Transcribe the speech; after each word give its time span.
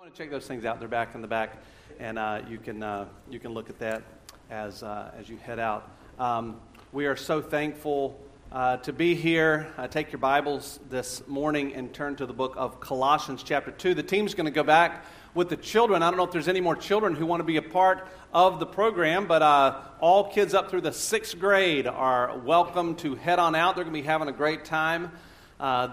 want 0.00 0.14
to 0.14 0.18
check 0.18 0.30
those 0.30 0.46
things 0.46 0.64
out, 0.64 0.78
they're 0.78 0.88
back 0.88 1.14
in 1.14 1.20
the 1.20 1.28
back, 1.28 1.58
and 1.98 2.18
uh, 2.18 2.40
you 2.48 2.56
can 2.56 2.82
uh, 2.82 3.06
you 3.28 3.38
can 3.38 3.52
look 3.52 3.68
at 3.68 3.78
that 3.80 4.02
as 4.48 4.82
uh, 4.82 5.10
as 5.18 5.28
you 5.28 5.36
head 5.36 5.58
out. 5.58 5.90
Um, 6.18 6.58
we 6.90 7.04
are 7.04 7.16
so 7.16 7.42
thankful 7.42 8.18
uh, 8.50 8.78
to 8.78 8.94
be 8.94 9.14
here. 9.14 9.70
Uh, 9.76 9.88
take 9.88 10.10
your 10.10 10.18
Bibles 10.18 10.80
this 10.88 11.22
morning 11.28 11.74
and 11.74 11.92
turn 11.92 12.16
to 12.16 12.24
the 12.24 12.32
book 12.32 12.54
of 12.56 12.80
Colossians, 12.80 13.42
chapter 13.42 13.72
two. 13.72 13.92
The 13.92 14.02
team's 14.02 14.32
going 14.32 14.46
to 14.46 14.50
go 14.50 14.62
back 14.62 15.04
with 15.34 15.50
the 15.50 15.56
children. 15.58 16.02
I 16.02 16.08
don't 16.08 16.16
know 16.16 16.24
if 16.24 16.32
there's 16.32 16.48
any 16.48 16.62
more 16.62 16.76
children 16.76 17.14
who 17.14 17.26
want 17.26 17.40
to 17.40 17.44
be 17.44 17.58
a 17.58 17.62
part 17.62 18.08
of 18.32 18.58
the 18.58 18.64
program, 18.64 19.26
but 19.26 19.42
uh, 19.42 19.82
all 20.00 20.30
kids 20.30 20.54
up 20.54 20.70
through 20.70 20.80
the 20.80 20.94
sixth 20.94 21.38
grade 21.38 21.86
are 21.86 22.38
welcome 22.38 22.94
to 22.96 23.16
head 23.16 23.38
on 23.38 23.54
out. 23.54 23.74
They're 23.74 23.84
going 23.84 23.94
to 23.94 24.00
be 24.00 24.06
having 24.06 24.28
a 24.28 24.32
great 24.32 24.64
time 24.64 25.12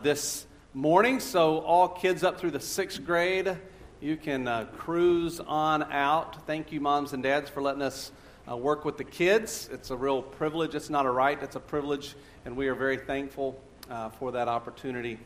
this 0.02 0.48
morning. 0.74 1.20
So 1.20 1.58
all 1.58 1.90
kids 1.90 2.24
up 2.24 2.40
through 2.40 2.52
the 2.52 2.62
sixth 2.62 3.04
grade 3.04 3.58
you 4.00 4.16
can 4.16 4.48
uh, 4.48 4.66
cruise 4.78 5.40
on 5.40 5.84
out. 5.92 6.46
Thank 6.46 6.72
you, 6.72 6.80
moms 6.80 7.14
and 7.14 7.24
dads, 7.24 7.50
for 7.50 7.62
letting 7.62 7.82
us 7.82 8.12
uh, 8.50 8.56
work 8.56 8.86
with 8.86 8.98
the 8.98 9.04
kids. 9.04 9.70
It's 9.72 9.90
a 9.90 9.96
real 9.96 10.22
privilege. 10.22 10.76
It's 10.76 10.90
not 10.90 11.06
a 11.06 11.10
right, 11.10 11.42
it's 11.42 11.56
a 11.56 11.60
privilege, 11.60 12.16
and 12.46 12.56
we 12.56 12.68
are 12.68 12.76
very 12.76 12.98
thankful 12.98 13.60
uh, 13.90 14.10
for 14.10 14.32
that 14.34 14.48
opportunity. 14.48 15.18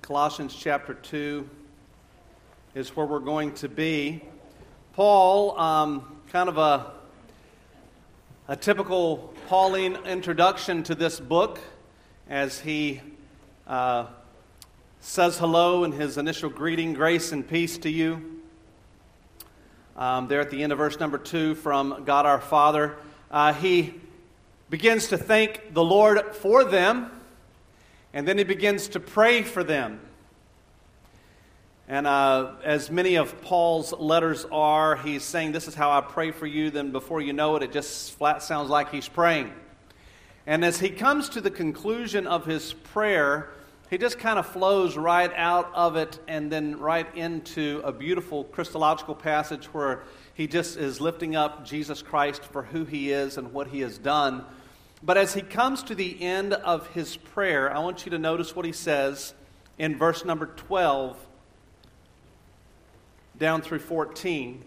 Colossians 0.00 0.54
chapter 0.54 0.94
2 0.94 1.46
is 2.74 2.96
where 2.96 3.04
we're 3.04 3.18
going 3.18 3.52
to 3.54 3.68
be. 3.68 4.22
Paul, 4.94 5.58
um, 5.60 6.20
kind 6.32 6.48
of 6.48 6.56
a, 6.56 6.92
a 8.48 8.56
typical 8.56 9.34
Pauline 9.48 9.96
introduction 10.06 10.82
to 10.84 10.94
this 10.94 11.20
book 11.20 11.60
as 12.30 12.58
he 12.60 13.02
uh, 13.66 14.06
says 15.00 15.38
hello 15.38 15.84
in 15.84 15.92
his 15.92 16.18
initial 16.18 16.50
greeting 16.50 16.92
grace 16.92 17.30
and 17.30 17.46
peace 17.46 17.78
to 17.78 17.88
you. 17.88 18.40
Um, 19.96 20.26
there 20.26 20.40
at 20.40 20.50
the 20.50 20.62
end 20.62 20.72
of 20.72 20.78
verse 20.78 20.98
number 20.98 21.18
two 21.18 21.54
from 21.54 22.02
God 22.04 22.26
our 22.26 22.40
Father, 22.40 22.96
uh, 23.30 23.52
he 23.52 23.94
begins 24.70 25.08
to 25.08 25.16
thank 25.16 25.72
the 25.72 25.84
Lord 25.84 26.34
for 26.34 26.64
them, 26.64 27.10
and 28.12 28.26
then 28.26 28.38
he 28.38 28.44
begins 28.44 28.88
to 28.88 29.00
pray 29.00 29.42
for 29.42 29.62
them. 29.62 30.00
And 31.86 32.06
uh, 32.06 32.52
as 32.64 32.90
many 32.90 33.14
of 33.16 33.40
Paul's 33.40 33.92
letters 33.92 34.46
are, 34.50 34.96
he's 34.96 35.22
saying, 35.22 35.52
This 35.52 35.68
is 35.68 35.74
how 35.74 35.90
I 35.90 36.00
pray 36.00 36.32
for 36.32 36.46
you. 36.46 36.70
Then 36.70 36.90
before 36.92 37.22
you 37.22 37.32
know 37.32 37.56
it, 37.56 37.62
it 37.62 37.72
just 37.72 38.12
flat 38.18 38.42
sounds 38.42 38.68
like 38.68 38.90
he's 38.90 39.08
praying. 39.08 39.52
And 40.46 40.64
as 40.64 40.80
he 40.80 40.90
comes 40.90 41.28
to 41.30 41.40
the 41.40 41.50
conclusion 41.50 42.26
of 42.26 42.44
his 42.44 42.72
prayer, 42.72 43.50
he 43.90 43.96
just 43.96 44.18
kind 44.18 44.38
of 44.38 44.46
flows 44.46 44.96
right 44.98 45.32
out 45.34 45.72
of 45.74 45.96
it 45.96 46.18
and 46.28 46.52
then 46.52 46.78
right 46.78 47.06
into 47.16 47.80
a 47.84 47.92
beautiful 47.92 48.44
Christological 48.44 49.14
passage 49.14 49.66
where 49.66 50.02
he 50.34 50.46
just 50.46 50.76
is 50.76 51.00
lifting 51.00 51.36
up 51.36 51.64
Jesus 51.64 52.02
Christ 52.02 52.44
for 52.44 52.62
who 52.62 52.84
he 52.84 53.10
is 53.10 53.38
and 53.38 53.52
what 53.52 53.68
he 53.68 53.80
has 53.80 53.96
done. 53.96 54.44
But 55.02 55.16
as 55.16 55.32
he 55.32 55.40
comes 55.40 55.82
to 55.84 55.94
the 55.94 56.20
end 56.22 56.52
of 56.52 56.88
his 56.88 57.16
prayer, 57.16 57.74
I 57.74 57.78
want 57.78 58.04
you 58.04 58.10
to 58.10 58.18
notice 58.18 58.54
what 58.54 58.66
he 58.66 58.72
says 58.72 59.32
in 59.78 59.96
verse 59.96 60.22
number 60.22 60.46
12 60.46 61.16
down 63.38 63.62
through 63.62 63.78
14. 63.78 64.64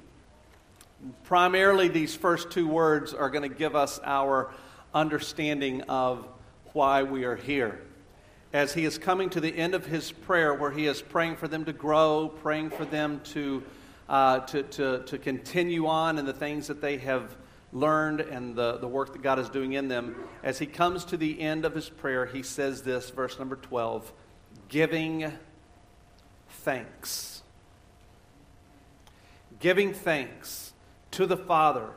Primarily, 1.26 1.90
these 1.90 2.16
first 2.16 2.50
two 2.50 2.68
words 2.68 3.14
are 3.14 3.30
going 3.30 3.48
to 3.48 3.56
give 3.56 3.76
us 3.76 4.00
our 4.04 4.52
understanding 4.96 5.82
of 5.84 6.28
why 6.74 7.04
we 7.04 7.24
are 7.26 7.36
here 7.36 7.82
as 8.54 8.74
he 8.74 8.86
is 8.86 8.98
coming 8.98 9.30
to 9.30 9.40
the 9.40 9.56
end 9.56 9.74
of 9.74 9.86
his 9.86 10.12
prayer, 10.12 10.54
where 10.54 10.72
he 10.72 10.88
is 10.88 11.02
praying 11.02 11.38
for 11.38 11.48
them 11.48 11.66
to 11.66 11.74
grow, 11.74 12.30
praying 12.42 12.70
for 12.70 12.86
them 12.86 13.22
to, 13.24 13.64
uh, 14.10 14.40
to, 14.42 14.64
to, 14.64 15.04
to 15.06 15.18
continue 15.18 15.88
on 15.88 16.18
in 16.18 16.26
the 16.26 16.34
things 16.34 16.68
that 16.68 16.82
they 16.82 16.98
have 16.98 17.36
learned 17.74 18.20
and 18.20 18.56
the, 18.56 18.78
the 18.78 18.88
work 18.88 19.14
that 19.14 19.22
God 19.22 19.40
is 19.40 19.50
doing 19.50 19.74
in 19.74 19.88
them. 19.88 20.16
As 20.44 20.60
he 20.60 20.66
comes 20.66 21.06
to 21.06 21.18
the 21.18 21.40
end 21.40 21.64
of 21.64 21.74
his 21.74 21.90
prayer, 21.90 22.26
he 22.26 22.44
says 22.44 22.82
this, 22.82 23.10
verse 23.10 23.40
number 23.40 23.56
12 23.56 24.12
giving 24.68 25.32
thanks. 26.50 27.42
Giving 29.60 29.94
thanks 29.94 30.74
to 31.12 31.26
the 31.26 31.38
Father 31.38 31.90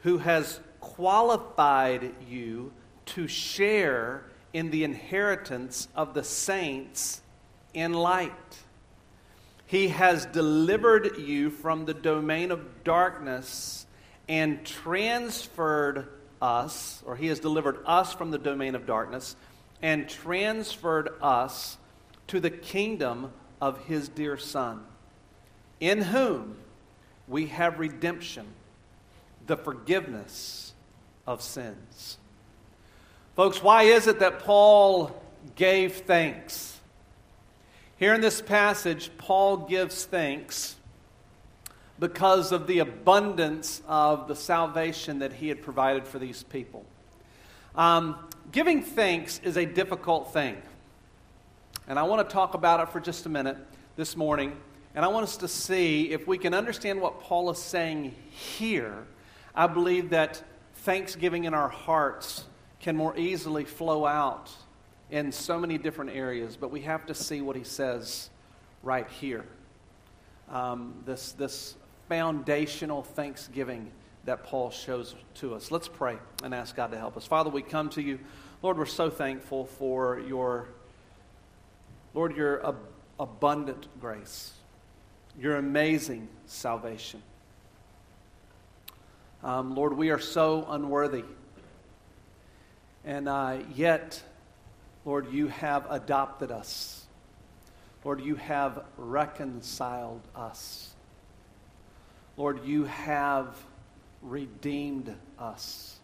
who 0.00 0.18
has 0.18 0.60
qualified 0.80 2.12
you 2.28 2.72
to 3.06 3.26
share 3.26 4.24
in 4.52 4.70
the 4.70 4.84
inheritance 4.84 5.88
of 5.94 6.14
the 6.14 6.24
saints 6.24 7.20
in 7.74 7.92
light. 7.92 8.32
He 9.66 9.88
has 9.88 10.24
delivered 10.26 11.18
you 11.18 11.50
from 11.50 11.84
the 11.84 11.94
domain 11.94 12.50
of 12.50 12.84
darkness 12.84 13.86
and 14.28 14.64
transferred 14.64 16.08
us, 16.40 17.02
or 17.06 17.16
He 17.16 17.26
has 17.26 17.40
delivered 17.40 17.78
us 17.84 18.12
from 18.12 18.30
the 18.30 18.38
domain 18.38 18.74
of 18.74 18.86
darkness 18.86 19.36
and 19.82 20.08
transferred 20.08 21.10
us 21.20 21.76
to 22.28 22.40
the 22.40 22.50
kingdom 22.50 23.32
of 23.60 23.84
His 23.84 24.08
dear 24.08 24.36
Son, 24.36 24.84
in 25.80 26.02
whom 26.02 26.56
we 27.26 27.46
have 27.48 27.78
redemption, 27.78 28.46
the 29.46 29.56
forgiveness 29.56 30.72
of 31.26 31.42
sins. 31.42 32.18
Folks, 33.38 33.62
why 33.62 33.84
is 33.84 34.08
it 34.08 34.18
that 34.18 34.40
Paul 34.40 35.14
gave 35.54 35.98
thanks? 35.98 36.76
Here 37.96 38.12
in 38.12 38.20
this 38.20 38.40
passage, 38.40 39.12
Paul 39.16 39.58
gives 39.58 40.06
thanks 40.06 40.74
because 42.00 42.50
of 42.50 42.66
the 42.66 42.80
abundance 42.80 43.80
of 43.86 44.26
the 44.26 44.34
salvation 44.34 45.20
that 45.20 45.34
he 45.34 45.46
had 45.46 45.62
provided 45.62 46.08
for 46.08 46.18
these 46.18 46.42
people. 46.42 46.84
Um, 47.76 48.16
giving 48.50 48.82
thanks 48.82 49.40
is 49.44 49.56
a 49.56 49.64
difficult 49.64 50.32
thing. 50.32 50.60
And 51.86 51.96
I 51.96 52.02
want 52.02 52.28
to 52.28 52.32
talk 52.32 52.54
about 52.54 52.80
it 52.80 52.88
for 52.88 52.98
just 52.98 53.24
a 53.24 53.28
minute 53.28 53.56
this 53.94 54.16
morning. 54.16 54.56
And 54.96 55.04
I 55.04 55.08
want 55.08 55.22
us 55.22 55.36
to 55.36 55.46
see 55.46 56.10
if 56.10 56.26
we 56.26 56.38
can 56.38 56.54
understand 56.54 57.00
what 57.00 57.20
Paul 57.20 57.50
is 57.50 57.58
saying 57.62 58.16
here. 58.30 59.06
I 59.54 59.68
believe 59.68 60.10
that 60.10 60.42
thanksgiving 60.74 61.44
in 61.44 61.54
our 61.54 61.68
hearts 61.68 62.42
can 62.80 62.96
more 62.96 63.16
easily 63.16 63.64
flow 63.64 64.06
out 64.06 64.50
in 65.10 65.32
so 65.32 65.58
many 65.58 65.78
different 65.78 66.10
areas, 66.10 66.56
but 66.56 66.70
we 66.70 66.82
have 66.82 67.06
to 67.06 67.14
see 67.14 67.40
what 67.40 67.56
he 67.56 67.64
says 67.64 68.30
right 68.82 69.08
here. 69.08 69.44
Um, 70.50 71.02
this, 71.04 71.32
this 71.32 71.74
foundational 72.08 73.02
thanksgiving 73.02 73.90
that 74.24 74.44
Paul 74.44 74.70
shows 74.70 75.14
to 75.36 75.54
us. 75.54 75.70
Let's 75.70 75.88
pray 75.88 76.18
and 76.42 76.54
ask 76.54 76.76
God 76.76 76.90
to 76.92 76.98
help 76.98 77.16
us. 77.16 77.26
Father, 77.26 77.50
we 77.50 77.62
come 77.62 77.88
to 77.90 78.02
you. 78.02 78.18
Lord, 78.62 78.76
we're 78.76 78.86
so 78.86 79.08
thankful 79.08 79.64
for 79.64 80.20
your, 80.20 80.68
Lord, 82.14 82.36
your 82.36 82.66
ab- 82.66 82.76
abundant 83.18 83.86
grace, 84.00 84.52
your 85.38 85.56
amazing 85.56 86.28
salvation. 86.46 87.22
Um, 89.42 89.74
Lord, 89.74 89.96
we 89.96 90.10
are 90.10 90.18
so 90.18 90.66
unworthy 90.68 91.24
and 93.08 93.26
uh, 93.26 93.56
yet, 93.74 94.22
Lord, 95.06 95.32
you 95.32 95.48
have 95.48 95.86
adopted 95.88 96.50
us. 96.50 97.06
Lord, 98.04 98.20
you 98.20 98.34
have 98.34 98.84
reconciled 98.98 100.20
us. 100.36 100.92
Lord, 102.36 102.66
you 102.66 102.84
have 102.84 103.56
redeemed 104.20 105.14
us. 105.38 105.98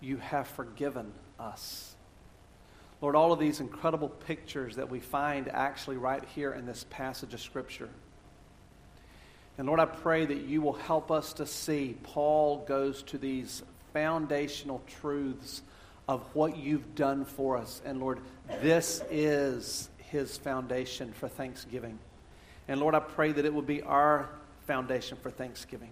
You 0.00 0.16
have 0.16 0.48
forgiven 0.48 1.12
us. 1.38 1.94
Lord, 3.02 3.14
all 3.14 3.30
of 3.30 3.38
these 3.38 3.60
incredible 3.60 4.08
pictures 4.08 4.76
that 4.76 4.88
we 4.88 4.98
find 4.98 5.46
actually 5.48 5.98
right 5.98 6.24
here 6.34 6.54
in 6.54 6.64
this 6.64 6.86
passage 6.88 7.34
of 7.34 7.40
Scripture. 7.42 7.90
And 9.58 9.66
Lord, 9.66 9.78
I 9.78 9.84
pray 9.84 10.24
that 10.24 10.40
you 10.40 10.62
will 10.62 10.72
help 10.72 11.10
us 11.10 11.34
to 11.34 11.44
see. 11.44 11.98
Paul 12.02 12.64
goes 12.66 13.02
to 13.02 13.18
these 13.18 13.62
foundational 13.92 14.80
truths 14.86 15.60
of 16.08 16.22
what 16.34 16.56
you've 16.56 16.94
done 16.94 17.24
for 17.24 17.56
us. 17.56 17.80
And 17.84 18.00
Lord, 18.00 18.20
this 18.60 19.02
is 19.10 19.88
his 19.98 20.36
foundation 20.36 21.12
for 21.12 21.28
thanksgiving. 21.28 21.98
And 22.68 22.80
Lord, 22.80 22.94
I 22.94 23.00
pray 23.00 23.32
that 23.32 23.44
it 23.44 23.52
will 23.52 23.62
be 23.62 23.82
our 23.82 24.28
foundation 24.66 25.18
for 25.22 25.30
thanksgiving. 25.30 25.90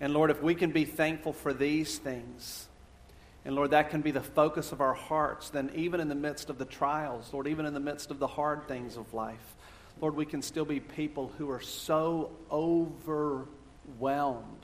And 0.00 0.12
Lord, 0.12 0.30
if 0.30 0.42
we 0.42 0.54
can 0.54 0.70
be 0.70 0.84
thankful 0.84 1.32
for 1.32 1.52
these 1.52 1.98
things, 1.98 2.68
and 3.44 3.54
Lord, 3.54 3.72
that 3.72 3.90
can 3.90 4.00
be 4.00 4.10
the 4.10 4.22
focus 4.22 4.72
of 4.72 4.80
our 4.80 4.94
hearts, 4.94 5.50
then 5.50 5.70
even 5.74 6.00
in 6.00 6.08
the 6.08 6.14
midst 6.14 6.48
of 6.48 6.58
the 6.58 6.64
trials, 6.64 7.32
Lord, 7.32 7.46
even 7.46 7.66
in 7.66 7.74
the 7.74 7.80
midst 7.80 8.10
of 8.10 8.18
the 8.18 8.26
hard 8.26 8.66
things 8.66 8.96
of 8.96 9.12
life, 9.12 9.54
Lord, 10.00 10.16
we 10.16 10.26
can 10.26 10.42
still 10.42 10.64
be 10.64 10.80
people 10.80 11.30
who 11.38 11.50
are 11.50 11.60
so 11.60 12.30
overwhelmed 12.50 14.63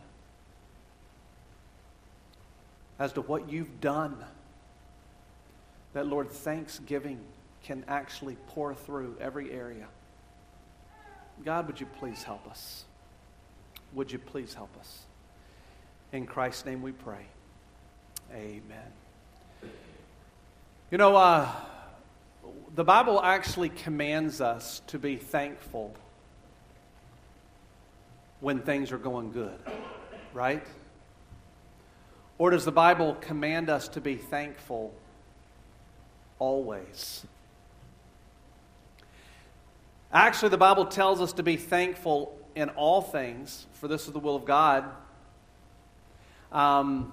as 3.01 3.15
to 3.15 3.23
what 3.23 3.51
you've 3.51 3.81
done. 3.81 4.17
That, 5.95 6.07
Lord, 6.07 6.31
thanksgiving 6.31 7.19
can 7.65 7.85
actually 7.89 8.37
pour 8.49 8.75
through 8.75 9.17
every 9.21 9.51
area. 9.51 9.89
God, 11.45 11.67
would 11.67 11.81
you 11.81 11.87
please 11.99 12.23
help 12.23 12.49
us? 12.49 12.85
Would 13.95 14.13
you 14.13 14.19
please 14.19 14.55
help 14.55 14.71
us? 14.79 15.01
In 16.13 16.27
Christ's 16.27 16.67
name 16.67 16.83
we 16.83 16.93
pray. 16.93 17.27
Amen. 18.33 18.93
You 20.91 20.99
know, 20.99 21.17
uh, 21.17 21.49
the 22.75 22.85
Bible 22.85 23.21
actually 23.23 23.71
commands 23.71 24.41
us 24.41 24.83
to 24.89 24.99
be 24.99 25.17
thankful 25.17 25.95
when 28.41 28.61
things 28.61 28.93
are 28.93 28.99
going 28.99 29.33
good, 29.33 29.59
right? 30.33 30.65
Or 32.41 32.49
does 32.49 32.65
the 32.65 32.73
Bible 32.73 33.19
command 33.21 33.69
us 33.69 33.87
to 33.89 34.01
be 34.01 34.17
thankful 34.17 34.95
always? 36.39 37.27
Actually, 40.11 40.49
the 40.49 40.57
Bible 40.57 40.87
tells 40.87 41.21
us 41.21 41.35
to 41.35 41.43
be 41.43 41.59
thankful 41.59 42.35
in 42.55 42.71
all 42.71 43.03
things, 43.03 43.67
for 43.75 43.89
this 43.89 44.07
is 44.07 44.15
the 44.15 44.19
will 44.19 44.37
of 44.37 44.47
God. 44.47 44.87
Um, 46.51 47.13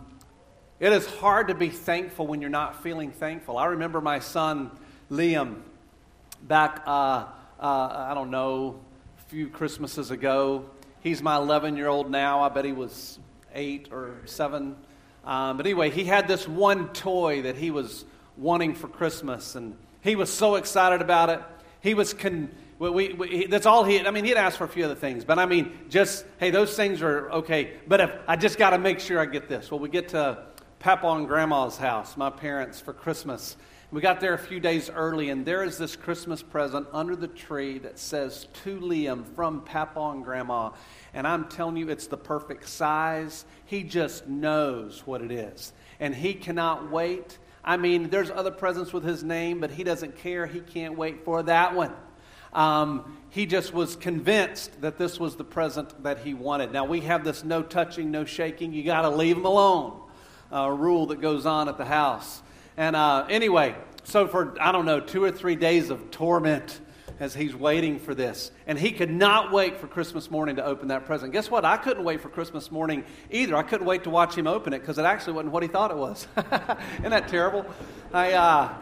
it 0.80 0.94
is 0.94 1.06
hard 1.06 1.50
to 1.50 1.56
be 1.56 1.68
thankful 1.68 2.26
when 2.26 2.40
you're 2.40 2.50
not 2.50 2.82
feeling 2.82 3.12
thankful. 3.12 3.58
I 3.58 3.66
remember 3.66 4.00
my 4.00 4.20
son 4.20 4.72
Liam 5.12 5.58
back, 6.44 6.84
uh, 6.88 7.26
uh, 7.60 8.08
I 8.10 8.14
don't 8.14 8.32
know, 8.32 8.80
a 9.20 9.30
few 9.30 9.50
Christmases 9.50 10.10
ago. 10.10 10.70
He's 11.02 11.22
my 11.22 11.36
11 11.36 11.76
year 11.76 11.90
old 11.90 12.10
now. 12.10 12.44
I 12.44 12.48
bet 12.48 12.64
he 12.64 12.72
was 12.72 13.20
eight 13.54 13.90
or 13.92 14.22
seven. 14.24 14.78
Um, 15.28 15.58
but 15.58 15.66
anyway, 15.66 15.90
he 15.90 16.06
had 16.06 16.26
this 16.30 16.48
one 16.48 16.88
toy 16.94 17.42
that 17.42 17.58
he 17.58 17.70
was 17.70 18.06
wanting 18.38 18.76
for 18.76 18.88
Christmas, 18.88 19.56
and 19.56 19.76
he 20.00 20.16
was 20.16 20.32
so 20.32 20.56
excited 20.56 21.02
about 21.02 21.30
it. 21.30 21.42
He 21.82 21.94
was 21.94 22.14
con- 22.14 22.50
we, 22.80 23.12
we, 23.12 23.48
that's 23.48 23.66
all 23.66 23.84
he, 23.84 24.00
I 24.00 24.12
mean, 24.12 24.24
he'd 24.24 24.38
asked 24.38 24.58
for 24.58 24.64
a 24.64 24.70
few 24.70 24.86
other 24.86 24.96
things, 24.96 25.26
but 25.26 25.38
I 25.38 25.46
mean, 25.46 25.78
just, 25.90 26.26
hey, 26.40 26.50
those 26.50 26.78
things 26.78 27.02
are 27.02 27.30
okay, 27.32 27.74
but 27.88 28.00
if 28.00 28.12
I 28.26 28.38
just 28.38 28.58
got 28.58 28.70
to 28.70 28.78
make 28.78 29.02
sure 29.02 29.20
I 29.20 29.26
get 29.26 29.50
this. 29.50 29.70
Well, 29.70 29.82
we 29.82 29.90
get 29.90 30.10
to 30.10 30.46
Papa 30.80 31.08
and 31.08 31.28
Grandma's 31.28 31.76
house, 31.76 32.16
my 32.16 32.30
parents, 32.30 32.80
for 32.80 32.94
Christmas. 32.94 33.58
We 33.90 34.02
got 34.02 34.20
there 34.20 34.34
a 34.34 34.38
few 34.38 34.60
days 34.60 34.90
early, 34.90 35.30
and 35.30 35.46
there 35.46 35.64
is 35.64 35.78
this 35.78 35.96
Christmas 35.96 36.44
present 36.44 36.88
under 36.92 37.16
the 37.16 37.30
tree 37.30 37.78
that 37.80 37.98
says, 37.98 38.50
To 38.66 38.82
Liam 38.82 39.24
from 39.34 39.62
Papa 39.62 40.12
and 40.12 40.26
Grandma. 40.26 40.72
And 41.14 41.26
I'm 41.26 41.48
telling 41.48 41.78
you, 41.78 41.88
it's 41.88 42.08
the 42.08 42.18
perfect 42.18 42.68
size. 42.68 43.46
He 43.64 43.84
just 43.84 44.28
knows 44.28 45.04
what 45.06 45.22
it 45.22 45.32
is. 45.32 45.72
And 46.02 46.14
he 46.14 46.34
cannot 46.34 46.92
wait. 46.92 47.38
I 47.64 47.78
mean, 47.78 48.10
there's 48.10 48.30
other 48.30 48.52
presents 48.52 48.92
with 48.92 49.06
his 49.06 49.24
name, 49.24 49.62
but 49.62 49.72
he 49.72 49.86
doesn't 49.86 50.18
care. 50.18 50.46
He 50.48 50.60
can't 50.60 50.98
wait 50.98 51.24
for 51.24 51.42
that 51.44 51.74
one. 51.74 51.94
Um, 52.52 53.18
he 53.30 53.46
just 53.46 53.74
was 53.74 53.96
convinced 53.96 54.82
that 54.82 54.98
this 54.98 55.18
was 55.18 55.38
the 55.38 55.46
present 55.46 56.04
that 56.04 56.20
he 56.20 56.34
wanted. 56.34 56.74
Now, 56.74 56.84
we 56.84 57.00
have 57.02 57.24
this 57.24 57.46
no 57.46 57.64
touching, 57.64 58.12
no 58.12 58.26
shaking, 58.26 58.74
you 58.74 58.84
got 58.84 59.04
to 59.04 59.10
leave 59.10 59.38
him 59.38 59.46
alone 59.46 60.02
uh, 60.52 60.70
rule 60.70 61.06
that 61.08 61.22
goes 61.22 61.46
on 61.46 61.70
at 61.70 61.78
the 61.78 61.86
house. 61.86 62.42
And 62.78 62.96
uh, 62.96 63.26
anyway, 63.30 63.76
so 64.04 64.28
for, 64.28 64.56
I 64.62 64.72
don't 64.72 64.86
know, 64.86 65.00
two 65.00 65.24
or 65.24 65.32
three 65.32 65.56
days 65.56 65.90
of 65.90 66.12
torment 66.12 66.80
as 67.20 67.34
he's 67.34 67.56
waiting 67.56 68.00
for 68.00 68.14
this. 68.14 68.52
And 68.68 68.78
he 68.78 68.92
could 68.92 69.10
not 69.10 69.52
wait 69.52 69.80
for 69.80 69.88
Christmas 69.88 70.30
morning 70.30 70.58
to 70.58 70.66
open 70.66 70.90
that 70.90 71.06
present. 71.06 71.34
Guess 71.34 71.50
what? 71.50 71.66
I 71.66 71.78
couldn't 71.78 72.04
wait 72.04 72.22
for 72.22 72.30
Christmas 72.30 72.72
morning 72.72 73.04
either. 73.32 73.56
I 73.56 73.64
couldn't 73.64 73.88
wait 73.88 74.04
to 74.04 74.10
watch 74.10 74.36
him 74.36 74.46
open 74.46 74.74
it 74.74 74.80
because 74.80 75.00
it 75.00 75.06
actually 75.06 75.34
wasn't 75.34 75.54
what 75.54 75.64
he 75.64 75.70
thought 75.70 75.90
it 75.90 75.98
was. 75.98 76.28
Isn't 77.00 77.10
that 77.10 77.28
terrible? 77.28 77.66
I, 78.14 78.34
uh, 78.34 78.74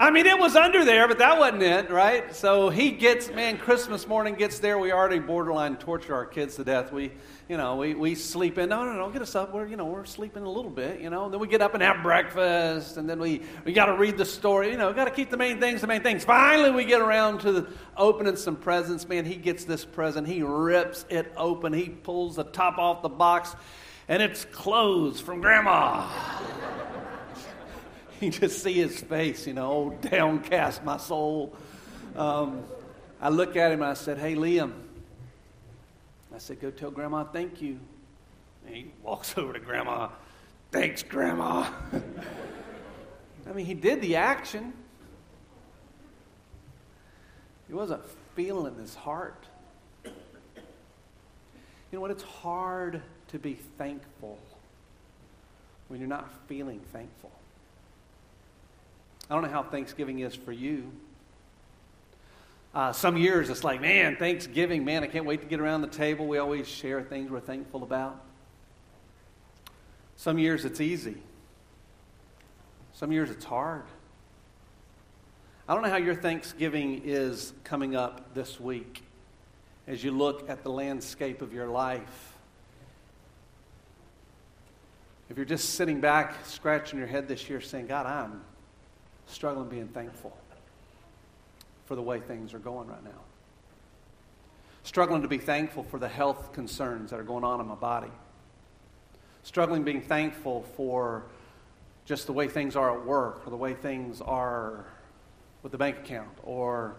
I 0.00 0.12
mean, 0.12 0.26
it 0.26 0.38
was 0.38 0.54
under 0.54 0.84
there, 0.84 1.08
but 1.08 1.18
that 1.18 1.40
wasn't 1.40 1.64
it, 1.64 1.90
right? 1.90 2.32
So 2.32 2.68
he 2.68 2.92
gets, 2.92 3.32
man, 3.32 3.58
Christmas 3.58 4.06
morning 4.06 4.36
gets 4.36 4.60
there. 4.60 4.78
We 4.78 4.92
already 4.92 5.18
borderline 5.18 5.76
torture 5.76 6.14
our 6.14 6.24
kids 6.24 6.54
to 6.54 6.62
death. 6.62 6.92
We, 6.92 7.10
you 7.48 7.56
know, 7.56 7.74
we, 7.74 7.96
we 7.96 8.14
sleep 8.14 8.58
in. 8.58 8.68
No, 8.68 8.84
no, 8.84 8.92
no, 8.92 9.10
get 9.10 9.22
us 9.22 9.34
up. 9.34 9.52
We're, 9.52 9.66
you 9.66 9.76
know, 9.76 9.86
we're 9.86 10.04
sleeping 10.04 10.44
a 10.44 10.48
little 10.48 10.70
bit, 10.70 11.00
you 11.00 11.10
know. 11.10 11.24
And 11.24 11.32
then 11.32 11.40
we 11.40 11.48
get 11.48 11.62
up 11.62 11.74
and 11.74 11.82
have 11.82 12.04
breakfast, 12.04 12.96
and 12.96 13.10
then 13.10 13.18
we, 13.18 13.42
we 13.64 13.72
got 13.72 13.86
to 13.86 13.94
read 13.94 14.16
the 14.16 14.24
story. 14.24 14.70
You 14.70 14.76
know, 14.76 14.92
got 14.92 15.06
to 15.06 15.10
keep 15.10 15.30
the 15.30 15.36
main 15.36 15.58
things 15.58 15.80
the 15.80 15.88
main 15.88 16.04
things. 16.04 16.24
Finally, 16.24 16.70
we 16.70 16.84
get 16.84 17.00
around 17.00 17.40
to 17.40 17.66
opening 17.96 18.36
some 18.36 18.54
presents. 18.54 19.08
Man, 19.08 19.24
he 19.24 19.34
gets 19.34 19.64
this 19.64 19.84
present. 19.84 20.28
He 20.28 20.44
rips 20.44 21.06
it 21.08 21.32
open. 21.36 21.72
He 21.72 21.88
pulls 21.88 22.36
the 22.36 22.44
top 22.44 22.78
off 22.78 23.02
the 23.02 23.08
box, 23.08 23.56
and 24.06 24.22
it's 24.22 24.44
clothes 24.44 25.20
from 25.20 25.40
Grandma. 25.40 26.08
you 28.20 28.30
just 28.30 28.62
see 28.62 28.74
his 28.74 29.00
face, 29.00 29.46
you 29.46 29.54
know, 29.54 29.70
oh, 30.02 30.08
downcast 30.08 30.84
my 30.84 30.96
soul. 30.96 31.54
Um, 32.16 32.64
I 33.20 33.28
look 33.28 33.56
at 33.56 33.70
him 33.72 33.82
and 33.82 33.90
I 33.90 33.94
said, 33.94 34.18
Hey, 34.18 34.34
Liam. 34.34 34.72
I 36.34 36.38
said, 36.38 36.60
Go 36.60 36.70
tell 36.70 36.90
Grandma 36.90 37.24
thank 37.24 37.62
you. 37.62 37.78
And 38.66 38.74
he 38.74 38.90
walks 39.02 39.34
over 39.38 39.52
to 39.52 39.60
Grandma. 39.60 40.08
Thanks, 40.70 41.02
Grandma. 41.02 41.68
I 43.48 43.52
mean, 43.52 43.66
he 43.66 43.74
did 43.74 44.00
the 44.02 44.16
action. 44.16 44.72
He 47.66 47.74
wasn't 47.74 48.02
feeling 48.34 48.74
his 48.76 48.94
heart. 48.94 49.44
You 50.04 50.12
know 51.92 52.00
what? 52.00 52.10
It's 52.10 52.22
hard 52.22 53.00
to 53.28 53.38
be 53.38 53.54
thankful 53.78 54.38
when 55.88 56.00
you're 56.00 56.08
not 56.08 56.30
feeling 56.46 56.80
thankful. 56.92 57.30
I 59.30 59.34
don't 59.34 59.42
know 59.42 59.50
how 59.50 59.62
Thanksgiving 59.62 60.20
is 60.20 60.34
for 60.34 60.52
you. 60.52 60.90
Uh, 62.74 62.92
some 62.92 63.16
years 63.16 63.50
it's 63.50 63.64
like, 63.64 63.80
man, 63.80 64.16
Thanksgiving, 64.16 64.84
man, 64.84 65.02
I 65.02 65.06
can't 65.06 65.24
wait 65.24 65.40
to 65.40 65.46
get 65.46 65.60
around 65.60 65.82
the 65.82 65.88
table. 65.88 66.26
We 66.26 66.38
always 66.38 66.68
share 66.68 67.02
things 67.02 67.30
we're 67.30 67.40
thankful 67.40 67.82
about. 67.82 68.22
Some 70.16 70.38
years 70.38 70.64
it's 70.64 70.80
easy. 70.80 71.16
Some 72.92 73.12
years 73.12 73.30
it's 73.30 73.44
hard. 73.44 73.84
I 75.68 75.74
don't 75.74 75.82
know 75.82 75.90
how 75.90 75.96
your 75.96 76.14
Thanksgiving 76.14 77.02
is 77.04 77.52
coming 77.64 77.94
up 77.94 78.34
this 78.34 78.58
week 78.58 79.02
as 79.86 80.02
you 80.02 80.10
look 80.10 80.48
at 80.48 80.62
the 80.62 80.70
landscape 80.70 81.42
of 81.42 81.52
your 81.52 81.68
life. 81.68 82.34
If 85.28 85.36
you're 85.36 85.46
just 85.46 85.74
sitting 85.74 86.00
back, 86.00 86.46
scratching 86.46 86.98
your 86.98 87.08
head 87.08 87.28
this 87.28 87.50
year, 87.50 87.60
saying, 87.60 87.86
God, 87.86 88.06
I'm 88.06 88.42
struggling 89.28 89.68
being 89.68 89.88
thankful 89.88 90.36
for 91.86 91.94
the 91.94 92.02
way 92.02 92.20
things 92.20 92.54
are 92.54 92.58
going 92.58 92.88
right 92.88 93.02
now. 93.04 93.20
Struggling 94.82 95.22
to 95.22 95.28
be 95.28 95.38
thankful 95.38 95.82
for 95.84 95.98
the 95.98 96.08
health 96.08 96.52
concerns 96.52 97.10
that 97.10 97.20
are 97.20 97.24
going 97.24 97.44
on 97.44 97.60
in 97.60 97.66
my 97.66 97.74
body. 97.74 98.10
Struggling 99.42 99.84
being 99.84 100.00
thankful 100.00 100.62
for 100.76 101.24
just 102.04 102.26
the 102.26 102.32
way 102.32 102.48
things 102.48 102.74
are 102.74 102.98
at 102.98 103.06
work 103.06 103.46
or 103.46 103.50
the 103.50 103.56
way 103.56 103.74
things 103.74 104.20
are 104.20 104.86
with 105.62 105.72
the 105.72 105.78
bank 105.78 105.98
account 105.98 106.38
or 106.42 106.96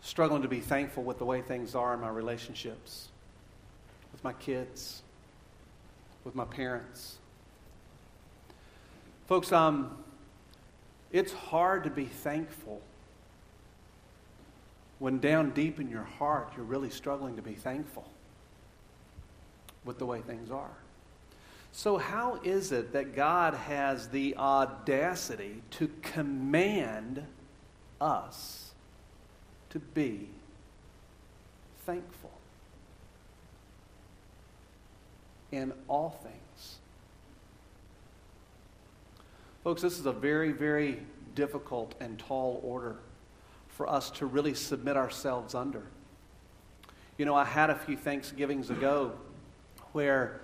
struggling 0.00 0.42
to 0.42 0.48
be 0.48 0.60
thankful 0.60 1.02
with 1.02 1.18
the 1.18 1.24
way 1.24 1.42
things 1.42 1.74
are 1.74 1.94
in 1.94 2.00
my 2.00 2.08
relationships 2.08 3.08
with 4.14 4.22
my 4.22 4.32
kids, 4.34 5.02
with 6.22 6.36
my 6.36 6.44
parents. 6.44 7.18
Folks, 9.26 9.50
um, 9.50 10.03
it's 11.14 11.32
hard 11.32 11.84
to 11.84 11.90
be 11.90 12.06
thankful 12.06 12.82
when 14.98 15.20
down 15.20 15.50
deep 15.50 15.78
in 15.78 15.88
your 15.88 16.02
heart 16.02 16.52
you're 16.56 16.66
really 16.66 16.90
struggling 16.90 17.36
to 17.36 17.42
be 17.42 17.54
thankful 17.54 18.10
with 19.84 20.00
the 20.00 20.06
way 20.06 20.20
things 20.22 20.50
are. 20.50 20.76
So, 21.70 21.98
how 21.98 22.40
is 22.42 22.72
it 22.72 22.92
that 22.94 23.14
God 23.14 23.54
has 23.54 24.08
the 24.08 24.36
audacity 24.36 25.62
to 25.72 25.88
command 26.02 27.24
us 28.00 28.72
to 29.70 29.78
be 29.78 30.28
thankful 31.86 32.32
in 35.52 35.72
all 35.86 36.18
things? 36.24 36.43
Folks, 39.64 39.80
this 39.80 39.98
is 39.98 40.04
a 40.04 40.12
very, 40.12 40.52
very 40.52 40.98
difficult 41.34 41.94
and 41.98 42.18
tall 42.18 42.60
order 42.62 42.96
for 43.68 43.88
us 43.88 44.10
to 44.10 44.26
really 44.26 44.52
submit 44.52 44.94
ourselves 44.94 45.54
under. 45.54 45.82
You 47.16 47.24
know, 47.24 47.34
I 47.34 47.46
had 47.46 47.70
a 47.70 47.74
few 47.74 47.96
Thanksgivings 47.96 48.68
ago 48.68 49.12
where 49.92 50.42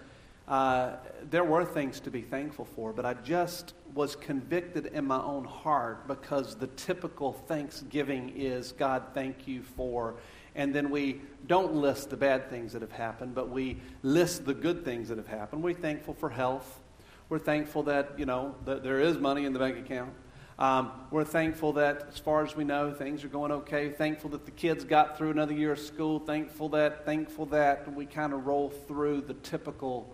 uh, 0.49 0.95
there 1.29 1.45
were 1.45 1.67
things 1.67 2.01
to 2.01 2.11
be 2.11 2.23
thankful 2.23 2.65
for, 2.65 2.95
but 2.95 3.05
I 3.05 3.13
just 3.13 3.75
was 3.93 4.17
convicted 4.17 4.87
in 4.87 5.07
my 5.07 5.21
own 5.21 5.45
heart 5.45 6.09
because 6.09 6.55
the 6.55 6.69
typical 6.69 7.35
Thanksgiving 7.35 8.33
is 8.35 8.73
God, 8.73 9.03
thank 9.13 9.47
you 9.47 9.63
for. 9.63 10.15
And 10.55 10.75
then 10.75 10.89
we 10.89 11.21
don't 11.47 11.75
list 11.75 12.09
the 12.09 12.17
bad 12.17 12.49
things 12.49 12.73
that 12.73 12.81
have 12.81 12.93
happened, 12.93 13.35
but 13.35 13.51
we 13.51 13.83
list 14.03 14.47
the 14.47 14.55
good 14.55 14.83
things 14.83 15.11
that 15.11 15.19
have 15.19 15.29
happened. 15.29 15.63
We're 15.63 15.75
thankful 15.75 16.15
for 16.15 16.31
health. 16.31 16.81
We're 17.31 17.39
thankful 17.39 17.85
that, 17.85 18.19
you 18.19 18.27
know, 18.27 18.57
that 18.65 18.83
there 18.83 18.99
is 18.99 19.17
money 19.17 19.45
in 19.45 19.53
the 19.53 19.61
bank 19.61 19.79
account. 19.79 20.11
Um, 20.59 20.91
we're 21.13 21.25
thankful 21.25 21.75
that, 21.75 22.09
as 22.11 22.19
far 22.19 22.45
as 22.45 22.57
we 22.57 22.65
know, 22.65 22.93
things 22.93 23.23
are 23.23 23.29
going 23.29 23.53
okay. 23.53 23.91
Thankful 23.91 24.31
that 24.31 24.47
the 24.47 24.51
kids 24.51 24.83
got 24.83 25.17
through 25.17 25.31
another 25.31 25.53
year 25.55 25.71
of 25.71 25.79
school. 25.79 26.19
Thankful 26.19 26.71
that, 26.71 27.05
thankful 27.07 27.47
that 27.47 27.95
we 27.95 28.05
kind 28.05 28.33
of 28.33 28.47
roll 28.47 28.71
through 28.71 29.21
the 29.21 29.35
typical. 29.35 30.13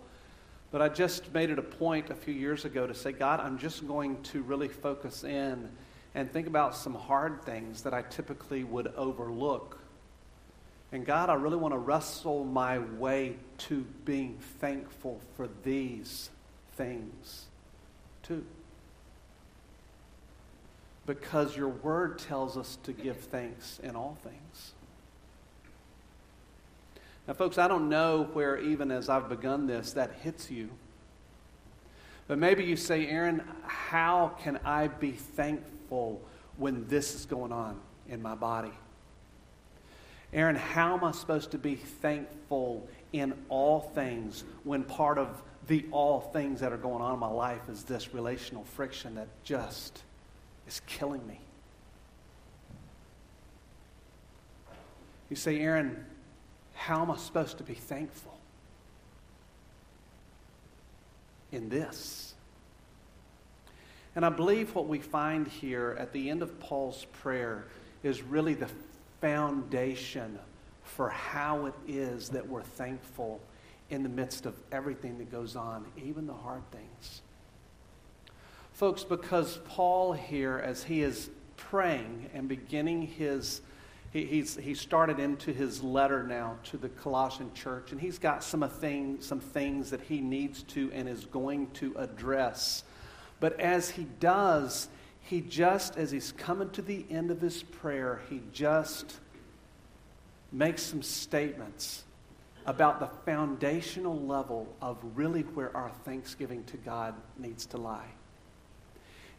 But 0.69 0.83
I 0.83 0.89
just 0.89 1.33
made 1.33 1.49
it 1.49 1.57
a 1.57 1.63
point 1.63 2.11
a 2.11 2.15
few 2.15 2.35
years 2.35 2.65
ago 2.65 2.85
to 2.85 2.93
say, 2.93 3.13
God, 3.13 3.39
I'm 3.39 3.57
just 3.57 3.87
going 3.87 4.21
to 4.21 4.43
really 4.43 4.67
focus 4.67 5.23
in 5.23 5.71
and 6.13 6.31
think 6.31 6.45
about 6.45 6.75
some 6.75 6.93
hard 6.93 7.41
things 7.43 7.81
that 7.81 7.95
I 7.95 8.03
typically 8.03 8.63
would 8.63 8.93
overlook. 8.95 9.79
And 10.91 11.03
God, 11.03 11.31
I 11.31 11.33
really 11.33 11.57
want 11.57 11.73
to 11.73 11.79
wrestle 11.79 12.43
my 12.43 12.77
way 12.77 13.37
to 13.57 13.87
being 14.05 14.37
thankful 14.59 15.19
for 15.35 15.49
these 15.63 16.29
things 16.77 17.45
too 18.23 18.45
because 21.07 21.55
your 21.55 21.69
word 21.69 22.19
tells 22.19 22.57
us 22.57 22.77
to 22.83 22.91
give 22.91 23.17
thanks 23.17 23.79
in 23.81 23.95
all 23.95 24.17
things. 24.21 24.73
Now, 27.27 27.33
folks, 27.33 27.57
I 27.57 27.67
don't 27.67 27.89
know 27.89 28.29
where, 28.33 28.57
even 28.57 28.91
as 28.91 29.09
I've 29.09 29.29
begun 29.29 29.67
this, 29.67 29.93
that 29.93 30.11
hits 30.21 30.51
you. 30.51 30.69
But 32.27 32.37
maybe 32.37 32.65
you 32.65 32.75
say, 32.75 33.07
Aaron, 33.07 33.41
how 33.65 34.35
can 34.41 34.59
I 34.65 34.87
be 34.87 35.13
thankful 35.13 36.21
when 36.57 36.87
this 36.87 37.15
is 37.15 37.25
going 37.25 37.53
on 37.53 37.79
in 38.09 38.21
my 38.21 38.35
body? 38.35 38.73
Aaron, 40.33 40.57
how 40.57 40.97
am 40.97 41.05
I 41.05 41.11
supposed 41.11 41.51
to 41.51 41.57
be 41.57 41.75
thankful 41.75 42.85
in 43.13 43.33
all 43.49 43.79
things 43.79 44.43
when 44.63 44.83
part 44.83 45.17
of 45.17 45.41
the 45.67 45.85
all 45.91 46.21
things 46.21 46.61
that 46.61 46.71
are 46.71 46.77
going 46.77 47.01
on 47.01 47.13
in 47.13 47.19
my 47.19 47.27
life 47.27 47.69
is 47.69 47.83
this 47.83 48.13
relational 48.13 48.63
friction 48.63 49.15
that 49.15 49.27
just 49.43 50.03
is 50.67 50.81
killing 50.87 51.25
me. 51.27 51.39
You 55.29 55.35
say, 55.35 55.59
Aaron, 55.59 56.05
how 56.73 57.01
am 57.01 57.11
I 57.11 57.17
supposed 57.17 57.57
to 57.57 57.63
be 57.63 57.73
thankful 57.73 58.37
in 61.51 61.67
this? 61.69 62.33
And 64.15 64.25
I 64.25 64.29
believe 64.29 64.73
what 64.73 64.87
we 64.87 64.99
find 64.99 65.47
here 65.47 65.95
at 65.99 66.13
the 66.13 66.29
end 66.29 66.41
of 66.41 66.59
Paul's 66.59 67.05
prayer 67.21 67.65
is 68.03 68.23
really 68.23 68.53
the 68.53 68.69
foundation 69.21 70.39
for 70.87 71.09
how 71.09 71.65
it 71.65 71.73
is 71.87 72.29
that 72.29 72.47
we're 72.47 72.63
thankful 72.63 73.39
in 73.89 74.03
the 74.03 74.09
midst 74.09 74.45
of 74.45 74.55
everything 74.71 75.17
that 75.17 75.31
goes 75.31 75.55
on, 75.55 75.85
even 75.97 76.27
the 76.27 76.33
hard 76.33 76.63
things. 76.71 77.21
Folks, 78.73 79.03
because 79.03 79.59
Paul 79.65 80.13
here, 80.13 80.57
as 80.57 80.83
he 80.83 81.01
is 81.01 81.29
praying 81.55 82.29
and 82.33 82.47
beginning 82.47 83.01
his, 83.03 83.61
he, 84.11 84.25
he's, 84.25 84.55
he 84.55 84.73
started 84.73 85.19
into 85.19 85.51
his 85.51 85.81
letter 85.83 86.23
now 86.23 86.57
to 86.65 86.77
the 86.77 86.89
Colossian 86.89 87.53
church, 87.53 87.91
and 87.91 87.99
he's 87.99 88.19
got 88.19 88.43
some, 88.43 88.63
of 88.63 88.71
thing, 88.73 89.17
some 89.19 89.39
things 89.39 89.89
that 89.89 90.01
he 90.01 90.21
needs 90.21 90.63
to 90.63 90.91
and 90.93 91.09
is 91.09 91.25
going 91.25 91.71
to 91.71 91.95
address. 91.97 92.83
But 93.39 93.59
as 93.59 93.89
he 93.89 94.05
does, 94.19 94.89
he 95.21 95.41
just, 95.41 95.97
as 95.97 96.11
he's 96.11 96.31
coming 96.31 96.69
to 96.71 96.81
the 96.81 97.05
end 97.09 97.31
of 97.31 97.41
his 97.41 97.63
prayer, 97.63 98.21
he 98.29 98.41
just 98.53 99.19
makes 100.51 100.81
some 100.81 101.01
statements 101.01 102.03
about 102.65 102.99
the 102.99 103.07
foundational 103.25 104.19
level 104.19 104.67
of 104.81 104.97
really 105.15 105.41
where 105.41 105.75
our 105.75 105.89
thanksgiving 106.03 106.63
to 106.65 106.77
God 106.77 107.15
needs 107.37 107.65
to 107.67 107.77
lie. 107.77 108.09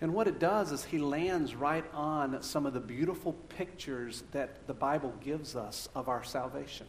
And 0.00 0.14
what 0.14 0.28
it 0.28 0.38
does 0.38 0.72
is 0.72 0.84
he 0.84 0.98
lands 0.98 1.54
right 1.54 1.84
on 1.92 2.42
some 2.42 2.66
of 2.66 2.72
the 2.72 2.80
beautiful 2.80 3.32
pictures 3.56 4.22
that 4.32 4.66
the 4.66 4.74
Bible 4.74 5.12
gives 5.24 5.56
us 5.56 5.88
of 5.94 6.08
our 6.08 6.22
salvation. 6.22 6.86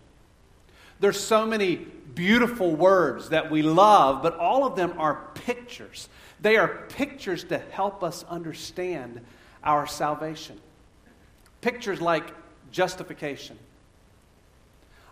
There's 0.99 1.19
so 1.19 1.45
many 1.45 1.77
beautiful 1.77 2.75
words 2.75 3.29
that 3.29 3.49
we 3.49 3.61
love, 3.61 4.21
but 4.21 4.37
all 4.37 4.65
of 4.65 4.75
them 4.75 4.93
are 4.97 5.29
pictures. 5.33 6.09
They 6.41 6.57
are 6.57 6.85
pictures 6.89 7.45
to 7.45 7.57
help 7.57 8.03
us 8.03 8.23
understand 8.29 9.21
our 9.63 9.87
salvation. 9.87 10.59
Pictures 11.61 12.01
like 12.01 12.33
justification. 12.71 13.57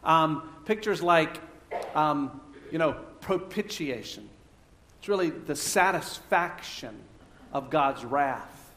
Um, 0.08 0.50
pictures 0.66 1.04
like, 1.04 1.40
um, 1.94 2.42
you 2.72 2.80
know, 2.80 2.94
propitiation. 3.22 4.28
It's 5.00 5.10
really 5.10 5.30
the 5.30 5.56
satisfaction 5.56 6.96
of 7.54 7.70
God's 7.70 8.04
wrath. 8.06 8.74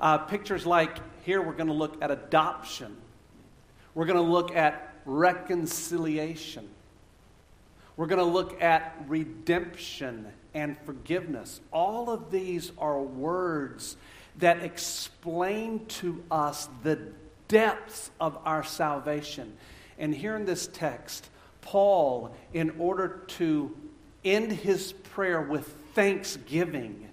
Uh, 0.00 0.18
pictures 0.18 0.64
like 0.64 0.96
here, 1.24 1.42
we're 1.42 1.52
going 1.52 1.66
to 1.66 1.72
look 1.72 2.00
at 2.00 2.10
adoption, 2.12 2.96
we're 3.94 4.06
going 4.06 4.16
to 4.16 4.22
look 4.22 4.54
at 4.54 4.94
reconciliation, 5.04 6.68
we're 7.96 8.06
going 8.06 8.24
to 8.24 8.24
look 8.24 8.62
at 8.62 8.96
redemption 9.08 10.26
and 10.54 10.76
forgiveness. 10.86 11.60
All 11.72 12.08
of 12.08 12.30
these 12.30 12.70
are 12.78 13.00
words 13.00 13.96
that 14.38 14.62
explain 14.62 15.84
to 15.86 16.22
us 16.30 16.68
the 16.84 17.00
depths 17.48 18.12
of 18.20 18.38
our 18.44 18.62
salvation. 18.62 19.56
And 19.98 20.14
here 20.14 20.36
in 20.36 20.44
this 20.44 20.68
text, 20.68 21.28
Paul, 21.60 22.34
in 22.52 22.70
order 22.78 23.22
to 23.28 23.76
end 24.24 24.52
his 24.52 24.92
prayer 24.92 25.40
with 25.40 25.66
thanksgiving, 25.94 27.08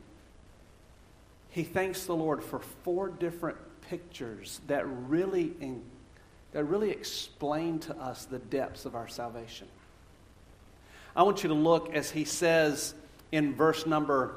he 1.50 1.64
thanks 1.64 2.06
the 2.06 2.16
Lord 2.16 2.44
for 2.44 2.60
four 2.60 3.10
different 3.10 3.58
pictures 3.90 4.62
that 4.68 4.86
really, 4.88 5.54
that 6.52 6.64
really 6.66 6.92
explain 6.92 7.80
to 7.80 7.96
us 7.98 8.26
the 8.26 8.40
depths 8.40 8.86
of 8.86 8.96
our 8.96 9.08
salvation. 9.08 9.68
I 11.16 11.24
want 11.24 11.44
you 11.44 11.50
to 11.50 11.56
look 11.56 11.94
as 11.94 12.12
he 12.12 12.26
says 12.26 12.94
in 13.32 13.56
verse 13.56 13.86
number, 13.86 14.36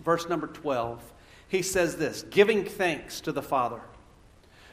verse 0.00 0.28
number 0.28 0.48
12. 0.48 1.00
He 1.48 1.62
says 1.62 1.96
this 1.96 2.22
giving 2.22 2.64
thanks 2.64 3.20
to 3.22 3.32
the 3.32 3.42
Father 3.42 3.80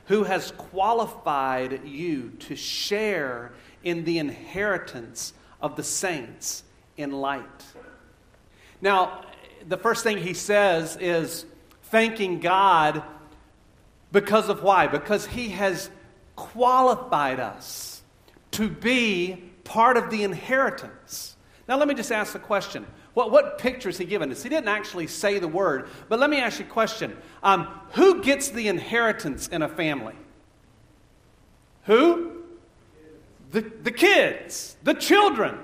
who 0.10 0.24
has 0.26 0.52
qualified 0.52 1.88
you 1.88 2.32
to 2.40 2.56
share 2.56 3.54
in 3.84 4.04
the 4.04 4.20
inheritance 4.20 5.34
of 5.62 5.78
the 5.78 5.84
saints 5.84 6.64
in 6.98 7.12
light. 7.12 7.64
Now, 8.82 9.24
the 9.68 9.78
first 9.78 10.04
thing 10.04 10.18
he 10.18 10.34
says 10.34 10.98
is, 11.00 11.46
thanking 11.84 12.40
God 12.40 13.04
because 14.12 14.50
of 14.50 14.64
why? 14.64 14.88
Because 14.88 15.26
He 15.26 15.50
has 15.50 15.90
qualified 16.36 17.40
us 17.40 18.02
to 18.52 18.70
be 18.70 19.52
part 19.64 19.98
of 19.98 20.10
the 20.10 20.24
inheritance. 20.24 21.36
Now, 21.68 21.78
let 21.78 21.88
me 21.88 21.94
just 21.94 22.12
ask 22.12 22.34
the 22.34 22.40
question. 22.40 22.86
What, 23.20 23.32
what 23.32 23.58
picture 23.58 23.90
is 23.90 23.98
he 23.98 24.06
given 24.06 24.32
us? 24.32 24.44
He 24.44 24.48
didn't 24.48 24.70
actually 24.70 25.08
say 25.08 25.40
the 25.40 25.48
word, 25.50 25.90
but 26.08 26.20
let 26.20 26.30
me 26.30 26.40
ask 26.40 26.58
you 26.58 26.66
a 26.66 26.70
question. 26.70 27.18
Um, 27.44 27.68
who 27.92 28.24
gets 28.24 28.48
the 28.48 28.70
inheritance 28.70 29.50
in 29.50 29.62
a 29.62 29.68
family? 29.68 30.16
Who? 31.84 32.32
The, 33.52 33.60
the 33.60 33.92
kids, 33.92 34.78
the 34.84 34.94
children. 34.94 35.58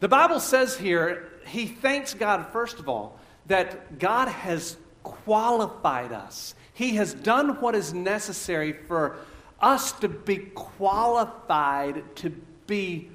The 0.00 0.08
Bible 0.08 0.40
says 0.40 0.76
here, 0.76 1.30
he 1.46 1.64
thanks 1.64 2.12
God, 2.12 2.48
first 2.52 2.78
of 2.78 2.86
all, 2.86 3.18
that 3.46 3.98
God 3.98 4.28
has 4.28 4.76
qualified 5.04 6.12
us. 6.12 6.54
He 6.74 6.96
has 6.96 7.14
done 7.14 7.62
what 7.62 7.74
is 7.74 7.94
necessary 7.94 8.74
for 8.74 9.16
us 9.58 9.90
to 10.00 10.08
be 10.10 10.36
qualified 10.36 12.04
to 12.16 12.28
be 12.66 13.08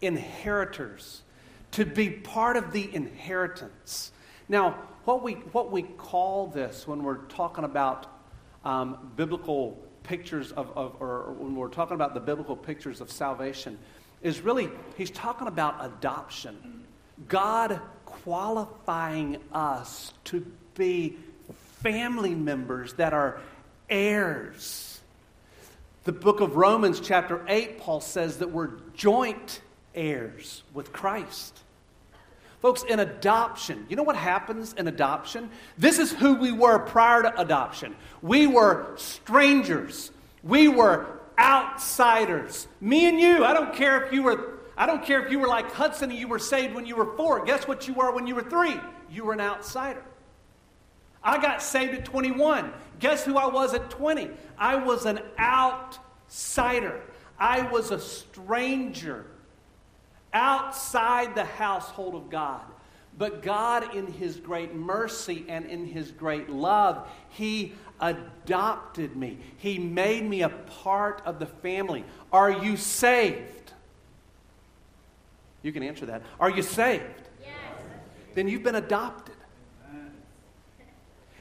inheritors, 0.00 1.22
to 1.72 1.84
be 1.84 2.10
part 2.10 2.56
of 2.56 2.72
the 2.72 2.92
inheritance. 2.94 4.12
Now, 4.48 4.72
what 5.04 5.22
we, 5.22 5.34
what 5.34 5.70
we 5.70 5.82
call 5.82 6.48
this 6.48 6.86
when 6.86 7.02
we're 7.02 7.18
talking 7.24 7.64
about 7.64 8.06
um, 8.64 9.12
biblical 9.16 9.78
pictures 10.02 10.52
of, 10.52 10.76
of, 10.76 10.96
or 11.00 11.32
when 11.38 11.54
we're 11.54 11.68
talking 11.68 11.94
about 11.94 12.14
the 12.14 12.20
biblical 12.20 12.56
pictures 12.56 13.00
of 13.00 13.10
salvation, 13.10 13.78
is 14.22 14.40
really, 14.40 14.68
he's 14.96 15.10
talking 15.10 15.46
about 15.46 15.84
adoption. 15.84 16.84
God 17.28 17.80
qualifying 18.04 19.38
us 19.52 20.12
to 20.24 20.44
be 20.74 21.16
family 21.82 22.34
members 22.34 22.94
that 22.94 23.14
are 23.14 23.40
heirs. 23.88 25.00
The 26.04 26.12
book 26.12 26.40
of 26.40 26.56
Romans, 26.56 27.00
chapter 27.00 27.44
8, 27.46 27.78
Paul 27.78 28.00
says 28.00 28.38
that 28.38 28.50
we're 28.50 28.70
joint 28.94 29.60
heirs 29.94 30.62
with 30.72 30.92
Christ. 30.92 31.60
Folks, 32.60 32.82
in 32.82 33.00
adoption, 33.00 33.86
you 33.88 33.96
know 33.96 34.02
what 34.02 34.16
happens 34.16 34.74
in 34.74 34.86
adoption? 34.86 35.48
This 35.78 35.98
is 35.98 36.12
who 36.12 36.34
we 36.34 36.52
were 36.52 36.78
prior 36.78 37.22
to 37.22 37.40
adoption. 37.40 37.96
We 38.20 38.46
were 38.46 38.94
strangers. 38.96 40.10
We 40.42 40.68
were 40.68 41.06
outsiders. 41.38 42.68
Me 42.80 43.08
and 43.08 43.18
you, 43.18 43.44
I 43.44 43.54
don't 43.54 43.74
care 43.74 44.04
if 44.04 44.12
you 44.12 44.22
were 44.22 44.58
I 44.76 44.86
don't 44.86 45.04
care 45.04 45.22
if 45.22 45.30
you 45.30 45.38
were 45.38 45.46
like 45.46 45.70
Hudson 45.72 46.08
and 46.08 46.18
you 46.18 46.26
were 46.26 46.38
saved 46.38 46.74
when 46.74 46.86
you 46.86 46.96
were 46.96 47.14
four. 47.14 47.44
Guess 47.44 47.68
what 47.68 47.86
you 47.86 47.92
were 47.92 48.12
when 48.12 48.26
you 48.26 48.34
were 48.34 48.42
three? 48.42 48.80
You 49.10 49.26
were 49.26 49.34
an 49.34 49.40
outsider. 49.40 50.02
I 51.22 51.36
got 51.36 51.62
saved 51.62 51.92
at 51.92 52.06
21. 52.06 52.72
Guess 52.98 53.24
who 53.24 53.36
I 53.36 53.46
was 53.46 53.74
at 53.74 53.90
20? 53.90 54.30
I 54.56 54.76
was 54.76 55.04
an 55.04 55.20
outsider. 55.38 56.98
I 57.38 57.60
was 57.70 57.90
a 57.90 58.00
stranger 58.00 59.26
outside 60.32 61.34
the 61.34 61.44
household 61.44 62.14
of 62.14 62.30
God. 62.30 62.62
But 63.18 63.42
God, 63.42 63.94
in 63.94 64.06
His 64.06 64.36
great 64.36 64.74
mercy 64.74 65.44
and 65.48 65.66
in 65.66 65.86
His 65.86 66.10
great 66.10 66.48
love, 66.48 67.08
He 67.28 67.74
adopted 68.00 69.16
me. 69.16 69.38
He 69.58 69.78
made 69.78 70.24
me 70.24 70.42
a 70.42 70.48
part 70.48 71.22
of 71.24 71.38
the 71.38 71.46
family. 71.46 72.04
Are 72.32 72.50
you 72.50 72.76
saved? 72.76 73.72
You 75.62 75.72
can 75.72 75.82
answer 75.82 76.06
that. 76.06 76.22
Are 76.38 76.50
you 76.50 76.62
saved? 76.62 77.28
Yes. 77.42 77.50
Then 78.34 78.48
you've 78.48 78.62
been 78.62 78.76
adopted. 78.76 79.34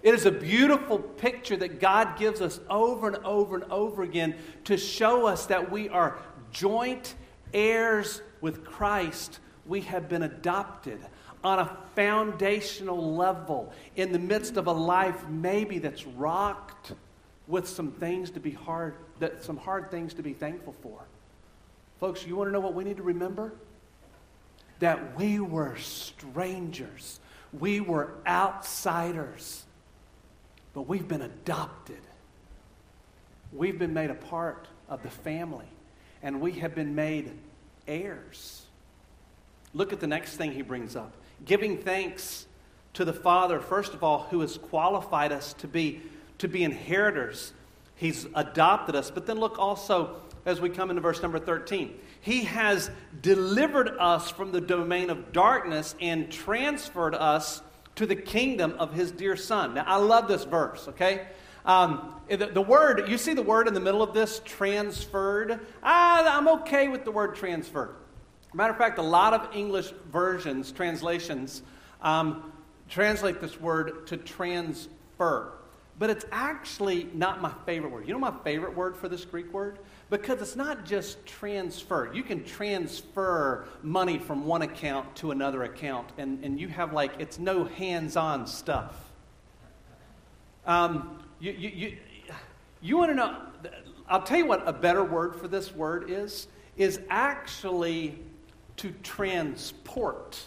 It 0.02 0.14
is 0.14 0.26
a 0.26 0.32
beautiful 0.32 0.98
picture 0.98 1.58
that 1.58 1.80
God 1.80 2.18
gives 2.18 2.42
us 2.42 2.60
over 2.70 3.08
and 3.08 3.18
over 3.18 3.56
and 3.56 3.66
over 3.66 4.04
again 4.04 4.36
to 4.66 4.78
show 4.78 5.26
us 5.26 5.46
that 5.48 5.72
we 5.72 5.90
are 5.90 6.18
joint 6.52 7.16
heirs 7.54 8.22
with 8.42 8.64
Christ. 8.64 9.40
We 9.66 9.82
have 9.82 10.10
been 10.10 10.24
adopted 10.24 11.00
on 11.44 11.60
a 11.60 11.78
foundational 11.96 13.16
level 13.16 13.72
in 13.96 14.12
the 14.12 14.20
midst 14.20 14.58
of 14.58 14.68
a 14.68 14.72
life 14.72 15.28
maybe 15.28 15.80
that's 15.80 16.06
rocked 16.06 16.94
with 17.48 17.68
some 17.68 17.92
things 17.92 18.30
to 18.32 18.40
be 18.40 18.52
hard, 18.52 18.96
that, 19.20 19.44
some 19.44 19.58
hard 19.58 19.90
things 19.90 20.14
to 20.16 20.22
be 20.22 20.34
thankful 20.34 20.76
for. 20.82 21.00
Folks, 22.00 22.26
you 22.26 22.36
want 22.36 22.48
to 22.48 22.52
know 22.52 22.60
what 22.60 22.74
we 22.74 22.84
need 22.84 22.98
to 22.98 23.04
remember? 23.04 23.54
That 24.80 25.18
we 25.18 25.40
were 25.40 25.76
strangers. 25.78 27.20
We 27.52 27.80
were 27.80 28.14
outsiders 28.28 29.66
but 30.74 30.88
we've 30.88 31.08
been 31.08 31.24
adopted. 31.24 32.00
We've 33.52 33.80
been 33.80 33.94
made 33.94 34.12
a 34.12 34.16
part 34.16 34.68
of 34.88 35.04
the 35.04 35.10
family, 35.10 35.66
and 36.22 36.40
we 36.40 36.54
have 36.54 36.76
been 36.76 36.96
made 36.96 37.32
heirs. 37.90 38.66
Look 39.74 39.92
at 39.92 40.00
the 40.00 40.08
next 40.08 40.38
thing 40.38 40.54
he 40.54 40.62
brings 40.62 40.96
up 40.96 41.14
giving 41.46 41.78
thanks 41.78 42.46
to 42.94 43.06
the 43.06 43.14
Father, 43.14 43.60
first 43.60 43.94
of 43.94 44.04
all, 44.04 44.28
who 44.30 44.42
has 44.42 44.58
qualified 44.58 45.32
us 45.32 45.54
to 45.54 45.68
be, 45.68 46.02
to 46.40 46.48
be 46.48 46.64
inheritors. 46.64 47.54
He's 47.96 48.28
adopted 48.36 48.96
us. 48.96 49.12
But 49.12 49.26
then 49.26 49.40
look 49.40 49.60
also 49.60 50.16
as 50.46 50.60
we 50.60 50.70
come 50.70 50.90
into 50.90 51.02
verse 51.02 51.22
number 51.22 51.40
13. 51.40 51.94
He 52.22 52.44
has 52.44 52.90
delivered 53.22 53.90
us 54.00 54.30
from 54.30 54.52
the 54.52 54.62
domain 54.62 55.10
of 55.10 55.32
darkness 55.32 55.96
and 56.02 56.32
transferred 56.32 57.16
us 57.16 57.62
to 57.96 58.06
the 58.06 58.16
kingdom 58.16 58.76
of 58.80 58.94
his 58.94 59.12
dear 59.12 59.36
son. 59.36 59.74
Now, 59.74 59.84
I 59.86 59.98
love 59.98 60.28
this 60.28 60.44
verse, 60.44 60.88
okay? 60.90 61.28
Um, 61.66 62.16
the, 62.30 62.38
the, 62.38 62.62
word, 62.62 63.10
you 63.10 63.18
see 63.18 63.34
the 63.34 63.42
word 63.42 63.68
in 63.68 63.74
the 63.74 63.80
middle 63.80 64.02
of 64.02 64.14
this, 64.14 64.42
transferred. 64.46 65.60
Ah, 65.84 66.38
I'm 66.38 66.48
okay 66.60 66.88
with 66.88 67.04
the 67.04 67.12
word 67.12 67.36
transferred. 67.36 67.96
Matter 68.54 68.72
of 68.72 68.78
fact, 68.78 68.98
a 68.98 69.04
lot 69.04 69.34
of 69.34 69.56
English 69.56 69.92
versions, 70.12 70.72
translations, 70.72 71.62
um, 72.02 72.52
translate 72.90 73.42
this 73.42 73.60
word 73.60 74.08
to 74.08 74.18
transfer. 74.18 75.54
But 76.00 76.10
it's 76.10 76.26
actually 76.32 77.10
not 77.14 77.42
my 77.42 77.52
favorite 77.66 77.92
word. 77.92 78.08
You 78.08 78.14
know 78.14 78.20
my 78.20 78.34
favorite 78.44 78.76
word 78.76 78.96
for 78.96 79.10
this 79.10 79.26
Greek 79.26 79.52
word? 79.52 79.80
Because 80.10 80.42
it's 80.42 80.56
not 80.56 80.86
just 80.86 81.24
transfer. 81.26 82.10
You 82.14 82.24
can 82.24 82.44
transfer 82.46 83.68
money 83.84 84.18
from 84.18 84.46
one 84.46 84.62
account 84.62 85.14
to 85.18 85.32
another 85.32 85.64
account, 85.64 86.10
and, 86.18 86.44
and 86.44 86.60
you 86.60 86.70
have 86.70 86.94
like, 86.94 87.12
it's 87.20 87.38
no 87.38 87.66
hands 87.66 88.16
on 88.16 88.48
stuff. 88.48 88.96
Um, 90.66 91.19
you, 91.40 91.52
you, 91.52 91.70
you, 91.70 91.98
you 92.82 92.98
want 92.98 93.12
to 93.12 93.16
know, 93.16 93.38
I'll 94.08 94.24
tell 94.24 94.38
you 94.38 94.46
what 94.46 94.68
a 94.68 94.74
better 94.74 95.04
word 95.04 95.36
for 95.36 95.48
this 95.48 95.74
word 95.74 96.10
is, 96.10 96.48
is 96.78 97.00
actually 97.10 98.20
to 98.78 98.92
transport. 99.04 100.44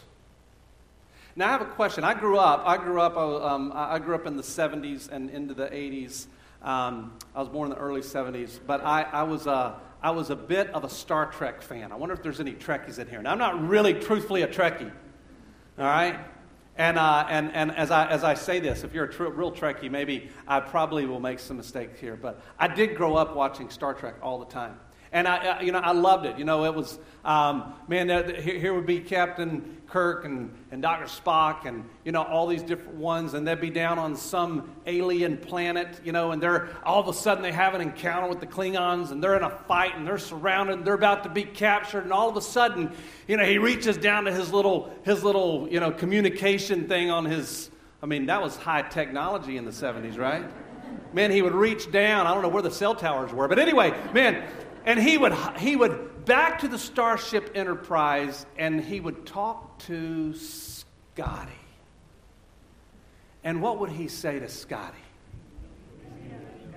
Now, 1.35 1.49
I 1.49 1.53
have 1.53 1.63
a 1.63 1.67
question. 1.67 2.05
I 2.05 2.15
grew 2.15 2.37
up, 2.39 2.63
I 2.67 2.77
grew 2.77 3.01
up, 3.01 3.17
um, 3.17 3.73
I 3.75 3.99
grew 3.99 4.15
up 4.15 4.27
in 4.27 4.37
the 4.37 4.43
70s 4.43 5.11
and 5.11 5.31
into 5.31 5.55
the 5.55 5.67
80s. 5.67 6.27
Um, 6.63 7.13
I 7.35 7.41
was 7.41 7.49
born 7.49 7.71
in 7.71 7.77
the 7.77 7.83
early 7.83 8.03
70s, 8.03 8.61
but 8.67 8.85
I, 8.85 9.03
I, 9.03 9.23
was 9.23 9.47
a, 9.47 9.77
I 10.03 10.11
was 10.11 10.31
a 10.31 10.37
bit 10.37 10.69
of 10.71 10.85
a 10.85 10.89
Star 10.89 11.27
Trek 11.27 11.63
fan. 11.63 11.91
I 11.91 11.97
wonder 11.97 12.15
if 12.15 12.23
there's 12.23 12.41
any 12.41 12.53
Trekkies 12.53 12.99
in 12.99 13.09
here. 13.09 13.23
Now, 13.23 13.33
I'm 13.33 13.39
not 13.39 13.67
really, 13.67 13.95
truthfully, 13.95 14.43
a 14.43 14.49
Trekkie, 14.49 14.93
all 15.79 15.85
right? 15.85 16.21
And, 16.77 16.99
uh, 16.99 17.27
and, 17.29 17.53
and 17.53 17.71
as, 17.73 17.91
I, 17.91 18.09
as 18.09 18.25
I 18.25 18.35
say 18.35 18.59
this, 18.59 18.83
if 18.83 18.95
you're 18.95 19.05
a 19.05 19.13
tr- 19.13 19.25
real 19.25 19.53
Trekkie, 19.53 19.91
maybe 19.91 20.31
I 20.49 20.61
probably 20.61 21.05
will 21.05 21.21
make 21.21 21.39
some 21.39 21.59
mistakes 21.59 22.01
here, 22.01 22.17
but 22.17 22.41
I 22.59 22.69
did 22.69 22.97
grow 22.97 23.15
up 23.15 23.37
watching 23.37 23.69
Star 23.69 23.93
Trek 23.93 24.15
all 24.23 24.39
the 24.39 24.47
time. 24.47 24.79
And 25.13 25.29
I, 25.29 25.61
you 25.61 25.73
know, 25.73 25.79
I 25.79 25.93
loved 25.93 26.25
it. 26.25 26.39
You 26.39 26.45
know, 26.47 26.65
it 26.65 26.75
was, 26.75 26.99
um, 27.23 27.75
man, 27.87 28.09
here, 28.09 28.59
here 28.59 28.75
would 28.75 28.87
be 28.87 28.99
Captain 29.01 29.83
Kirk 29.87 30.25
and, 30.25 30.55
and 30.71 30.81
Dr. 30.81 31.05
Spock 31.05 31.67
and, 31.67 31.85
you 32.03 32.13
know, 32.13 32.23
all 32.23 32.47
these 32.47 32.63
different 32.63 32.97
ones, 32.97 33.35
and 33.35 33.47
they'd 33.47 33.61
be 33.61 33.69
down 33.69 33.99
on 33.99 34.17
some 34.17 34.75
alien 34.87 35.37
planet, 35.37 36.01
you 36.03 36.13
know, 36.13 36.33
and 36.33 36.43
they're 36.43 36.71
all 36.83 36.99
of 36.99 37.09
a 37.09 37.13
sudden 37.13 37.43
they 37.43 37.53
have 37.53 37.75
an 37.75 37.83
encounter 37.83 38.27
with 38.27 38.41
the 38.41 38.47
Klingons 38.47 39.11
and 39.11 39.23
they're 39.23 39.37
in 39.37 39.43
a 39.43 39.51
fight 39.51 39.95
and 39.95 40.07
they're 40.07 40.17
surrounded 40.17 40.79
and 40.79 40.87
they're 40.87 40.95
about 40.95 41.25
to 41.25 41.29
be 41.29 41.45
captured, 41.45 42.05
and 42.05 42.13
all 42.13 42.31
of 42.31 42.37
a 42.39 42.43
sudden, 42.43 42.91
you 43.29 43.37
know, 43.37 43.45
he 43.45 43.59
reaches 43.59 43.99
down 43.99 44.25
to 44.25 44.33
his 44.33 44.51
little, 44.51 44.91
his 45.05 45.23
little, 45.23 45.69
you 45.71 45.79
know, 45.79 45.91
communication 45.91 46.89
thing 46.89 47.11
on 47.11 47.27
his, 47.27 47.71
I 48.03 48.07
mean, 48.07 48.25
that 48.27 48.41
was 48.41 48.57
high 48.57 48.83
technology 48.83 49.59
in 49.59 49.67
the 49.67 49.73
70s, 49.73 50.17
right? 50.17 50.47
Man, 51.13 51.31
he 51.31 51.43
would 51.43 51.55
reach 51.55 51.93
down. 51.93 52.27
I 52.27 52.33
don't 52.33 52.43
know 52.43 52.49
where 52.49 52.63
the 52.63 52.71
cell 52.71 52.95
towers 52.95 53.31
were, 53.31 53.47
but 53.47 53.59
anyway, 53.59 53.93
man, 54.15 54.49
and 54.85 54.99
he 54.99 55.19
would, 55.19 55.35
he 55.59 55.77
would 55.77 56.25
back 56.25 56.61
to 56.61 56.69
the 56.69 56.79
Starship 56.79 57.53
Enterprise 57.55 58.47
and 58.57 58.81
he 58.83 59.01
would 59.01 59.27
talk 59.27 59.79
to 59.81 60.35
Scotty. 60.35 61.53
And 63.45 63.61
what 63.61 63.79
would 63.81 63.91
he 63.91 64.09
say 64.09 64.39
to 64.39 64.49
Scotty? 64.49 64.99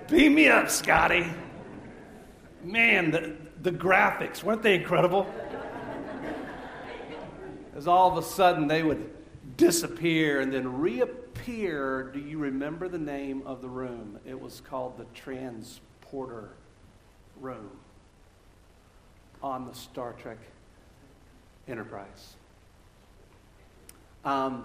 Beam 0.08 0.34
me 0.34 0.48
up, 0.48 0.70
Scotty. 0.70 1.26
Man, 2.62 3.10
the, 3.10 3.36
the 3.62 3.70
graphics, 3.70 4.42
weren't 4.42 4.62
they 4.62 4.74
incredible? 4.74 5.32
As 7.76 7.86
all 7.86 8.10
of 8.10 8.18
a 8.18 8.26
sudden 8.26 8.66
they 8.66 8.82
would 8.82 9.10
disappear 9.56 10.40
and 10.40 10.52
then 10.52 10.80
reappear. 10.80 12.10
Do 12.12 12.20
you 12.20 12.38
remember 12.38 12.88
the 12.88 12.98
name 12.98 13.42
of 13.46 13.62
the 13.62 13.68
room? 13.68 14.18
It 14.24 14.40
was 14.40 14.60
called 14.60 14.96
the 14.96 15.04
transporter 15.14 16.50
room 17.40 17.70
on 19.46 19.64
the 19.64 19.74
Star 19.74 20.12
Trek 20.14 20.38
Enterprise. 21.68 22.34
Um, 24.24 24.64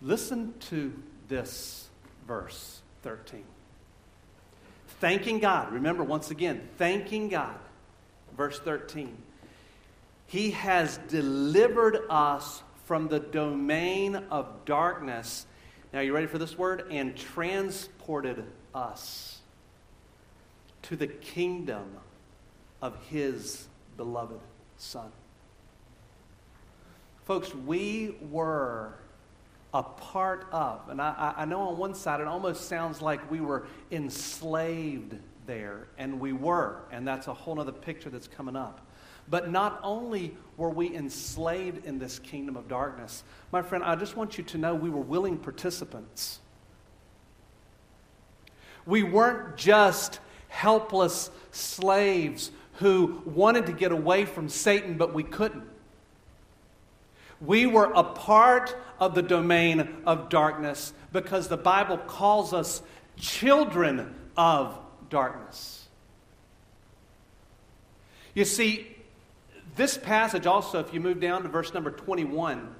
listen 0.00 0.54
to 0.70 0.94
this 1.28 1.90
verse 2.26 2.80
13. 3.02 3.44
Thanking 4.98 5.40
God. 5.40 5.74
Remember, 5.74 6.02
once 6.02 6.30
again, 6.30 6.66
thanking 6.78 7.28
God. 7.28 7.58
Verse 8.34 8.58
13. 8.58 9.14
He 10.26 10.52
has 10.52 10.96
delivered 11.08 11.98
us 12.08 12.62
from 12.86 13.08
the 13.08 13.20
domain 13.20 14.16
of 14.30 14.64
darkness. 14.64 15.44
Now, 15.92 16.00
you 16.00 16.14
ready 16.14 16.28
for 16.28 16.38
this 16.38 16.56
word? 16.56 16.86
And 16.90 17.14
transported 17.14 18.42
us 18.74 19.40
to 20.84 20.96
the 20.96 21.08
kingdom 21.08 21.98
of 22.82 22.96
his 23.06 23.66
beloved 23.96 24.40
Son. 24.76 25.10
Folks, 27.24 27.54
we 27.54 28.16
were 28.30 28.94
a 29.72 29.82
part 29.82 30.46
of, 30.52 30.88
and 30.90 31.00
I, 31.00 31.32
I 31.36 31.44
know 31.44 31.60
on 31.68 31.78
one 31.78 31.94
side 31.94 32.20
it 32.20 32.26
almost 32.26 32.68
sounds 32.68 33.00
like 33.00 33.30
we 33.30 33.40
were 33.40 33.66
enslaved 33.90 35.16
there, 35.46 35.86
and 35.96 36.20
we 36.20 36.32
were, 36.32 36.82
and 36.90 37.06
that's 37.06 37.28
a 37.28 37.32
whole 37.32 37.58
other 37.58 37.72
picture 37.72 38.10
that's 38.10 38.28
coming 38.28 38.56
up. 38.56 38.84
But 39.30 39.50
not 39.50 39.78
only 39.84 40.36
were 40.56 40.68
we 40.68 40.94
enslaved 40.94 41.86
in 41.86 41.98
this 41.98 42.18
kingdom 42.18 42.56
of 42.56 42.68
darkness, 42.68 43.22
my 43.52 43.62
friend, 43.62 43.84
I 43.84 43.94
just 43.94 44.16
want 44.16 44.36
you 44.36 44.44
to 44.44 44.58
know 44.58 44.74
we 44.74 44.90
were 44.90 45.00
willing 45.00 45.38
participants. 45.38 46.40
We 48.84 49.04
weren't 49.04 49.56
just 49.56 50.18
helpless 50.48 51.30
slaves 51.52 52.50
who 52.74 53.22
wanted 53.24 53.66
to 53.66 53.72
get 53.72 53.92
away 53.92 54.24
from 54.24 54.48
Satan, 54.48 54.96
but 54.96 55.12
we 55.12 55.22
couldn't. 55.22 55.64
We 57.40 57.66
were 57.66 57.92
a 57.92 58.04
part 58.04 58.76
of 59.00 59.14
the 59.14 59.22
domain 59.22 59.88
of 60.06 60.28
darkness 60.28 60.92
because 61.12 61.48
the 61.48 61.56
Bible 61.56 61.98
calls 61.98 62.52
us 62.52 62.82
children 63.16 64.14
of 64.36 64.78
darkness. 65.10 65.88
You 68.34 68.44
see, 68.44 68.96
this 69.76 69.98
passage 69.98 70.46
also, 70.46 70.78
if 70.80 70.94
you 70.94 71.00
move 71.00 71.20
down 71.20 71.42
to 71.42 71.48
verse 71.48 71.74
number 71.74 71.90
21, 71.90 72.74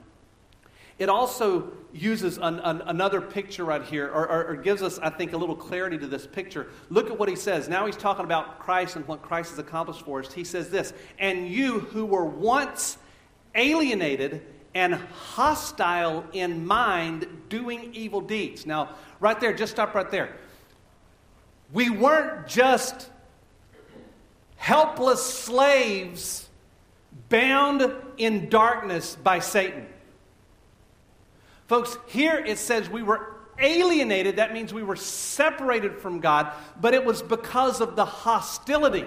It 0.98 1.08
also 1.08 1.72
uses 1.92 2.38
an, 2.38 2.58
an, 2.60 2.82
another 2.82 3.20
picture 3.20 3.64
right 3.64 3.82
here, 3.82 4.06
or, 4.06 4.28
or, 4.28 4.46
or, 4.46 4.56
gives 4.56 4.82
us, 4.82 4.98
I 4.98 5.10
think, 5.10 5.32
a 5.32 5.36
little 5.36 5.56
clarity 5.56 5.98
to 5.98 6.06
this 6.06 6.26
picture. 6.26 6.68
Look 6.90 7.10
at 7.10 7.18
what 7.18 7.28
he 7.28 7.36
says. 7.36 7.68
Now 7.68 7.86
he's 7.86 7.96
talking 7.96 8.24
about 8.24 8.58
Christ 8.58 8.96
and 8.96 9.06
what 9.06 9.22
Christ 9.22 9.50
has 9.50 9.58
accomplished 9.58 10.02
for 10.02 10.20
us. 10.20 10.32
He 10.32 10.44
says 10.44 10.70
this 10.70 10.92
And 11.18 11.48
you 11.48 11.80
who 11.80 12.06
were 12.06 12.24
once 12.24 12.98
alienated 13.54 14.42
and 14.74 14.94
hostile 14.94 16.24
in 16.32 16.66
mind, 16.66 17.26
doing 17.48 17.90
evil 17.92 18.20
deeds. 18.20 18.64
Now, 18.64 18.96
right 19.20 19.38
there, 19.38 19.52
just 19.52 19.72
stop 19.72 19.94
right 19.94 20.10
there. 20.10 20.34
We 21.72 21.90
weren't 21.90 22.46
just 22.46 23.10
helpless 24.56 25.22
slaves 25.22 26.48
bound 27.28 27.92
in 28.16 28.48
darkness 28.48 29.16
by 29.16 29.40
Satan. 29.40 29.86
Folks, 31.72 31.96
here 32.04 32.36
it 32.36 32.58
says 32.58 32.90
we 32.90 33.02
were 33.02 33.34
alienated. 33.58 34.36
That 34.36 34.52
means 34.52 34.74
we 34.74 34.82
were 34.82 34.94
separated 34.94 35.96
from 35.96 36.20
God, 36.20 36.52
but 36.82 36.92
it 36.92 37.02
was 37.02 37.22
because 37.22 37.80
of 37.80 37.96
the 37.96 38.04
hostility 38.04 39.06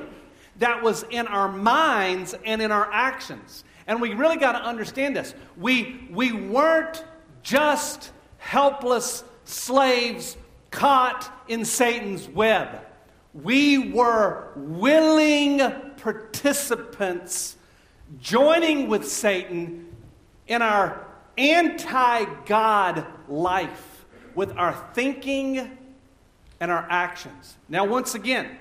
that 0.58 0.82
was 0.82 1.04
in 1.12 1.28
our 1.28 1.48
minds 1.48 2.34
and 2.44 2.64
in 2.64 2.72
our 2.72 2.92
actions. 2.92 3.64
And 3.86 4.02
we 4.02 4.16
really 4.16 4.38
got 4.38 4.54
to 4.54 4.64
understand 4.64 5.16
this. 5.16 5.36
We, 5.56 6.10
we 6.12 6.32
weren't 6.32 7.06
just 7.44 8.12
helpless 8.40 9.24
slaves 9.44 10.36
caught 10.72 11.32
in 11.48 11.66
Satan's 11.66 12.28
web. 12.28 12.80
We 13.36 13.92
were 13.92 14.54
willing 14.56 15.60
participants 15.98 17.58
joining 18.20 18.88
with 18.88 19.08
Satan 19.08 19.96
in 20.48 20.64
our 20.64 21.05
anti 21.38 22.26
God 22.46 23.06
life 23.28 24.06
with 24.36 24.56
our 24.58 24.74
thinking 24.94 25.78
and 26.60 26.72
our 26.72 26.86
actions. 26.90 27.56
Now, 27.70 27.86
once 27.86 28.16
again, 28.16 28.58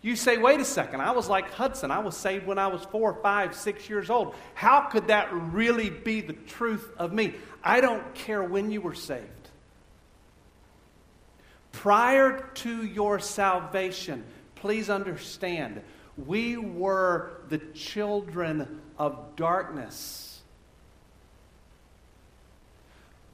you 0.00 0.14
say, 0.14 0.38
wait 0.38 0.60
a 0.60 0.64
second, 0.64 1.00
I 1.00 1.10
was 1.10 1.28
like 1.28 1.50
Hudson. 1.52 1.90
I 1.90 1.98
was 1.98 2.16
saved 2.16 2.46
when 2.46 2.58
I 2.58 2.68
was 2.68 2.82
four, 2.84 3.14
five, 3.22 3.54
six 3.54 3.88
years 3.88 4.10
old. 4.10 4.34
How 4.54 4.82
could 4.82 5.08
that 5.08 5.28
really 5.32 5.90
be 5.90 6.20
the 6.20 6.34
truth 6.34 6.88
of 6.98 7.12
me? 7.12 7.34
I 7.64 7.80
don't 7.80 8.14
care 8.14 8.42
when 8.42 8.70
you 8.70 8.80
were 8.80 8.94
saved. 8.94 9.24
Prior 11.72 12.48
to 12.54 12.84
your 12.84 13.18
salvation, 13.18 14.24
please 14.54 14.88
understand, 14.88 15.80
we 16.26 16.56
were 16.56 17.40
the 17.48 17.58
children 17.58 18.80
of 18.98 19.36
darkness. 19.36 20.27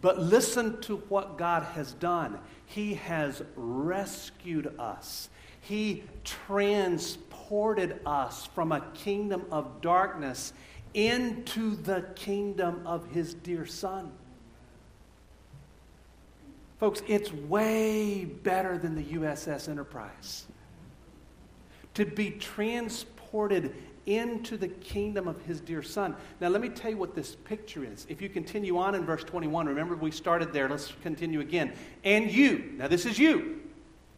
But 0.04 0.18
listen 0.18 0.82
to 0.82 0.98
what 1.08 1.38
God 1.38 1.62
has 1.62 1.94
done. 1.94 2.38
He 2.66 2.92
has 2.92 3.42
rescued 3.56 4.78
us. 4.78 5.30
He 5.62 6.02
transported 6.24 8.00
us 8.04 8.44
from 8.54 8.70
a 8.70 8.82
kingdom 8.92 9.46
of 9.50 9.80
darkness 9.80 10.52
into 10.92 11.76
the 11.76 12.04
kingdom 12.16 12.86
of 12.86 13.12
His 13.12 13.32
dear 13.32 13.64
Son. 13.64 14.12
Folks, 16.78 17.00
it's 17.08 17.32
way 17.32 18.26
better 18.26 18.76
than 18.76 18.96
the 18.96 19.04
USS 19.04 19.70
Enterprise. 19.70 20.44
To 21.94 22.04
be 22.04 22.32
transported 22.32 23.74
into 24.06 24.56
the 24.56 24.68
kingdom 24.68 25.26
of 25.28 25.40
his 25.42 25.60
dear 25.60 25.82
son. 25.82 26.14
Now, 26.40 26.48
let 26.48 26.60
me 26.60 26.68
tell 26.68 26.90
you 26.90 26.96
what 26.96 27.14
this 27.14 27.34
picture 27.34 27.84
is. 27.84 28.06
If 28.08 28.20
you 28.20 28.28
continue 28.28 28.78
on 28.78 28.94
in 28.94 29.04
verse 29.04 29.24
21, 29.24 29.66
remember 29.66 29.96
we 29.96 30.10
started 30.10 30.52
there. 30.52 30.68
Let's 30.68 30.92
continue 31.02 31.40
again. 31.40 31.72
And 32.04 32.30
you, 32.30 32.72
now 32.76 32.88
this 32.88 33.06
is 33.06 33.18
you 33.18 33.60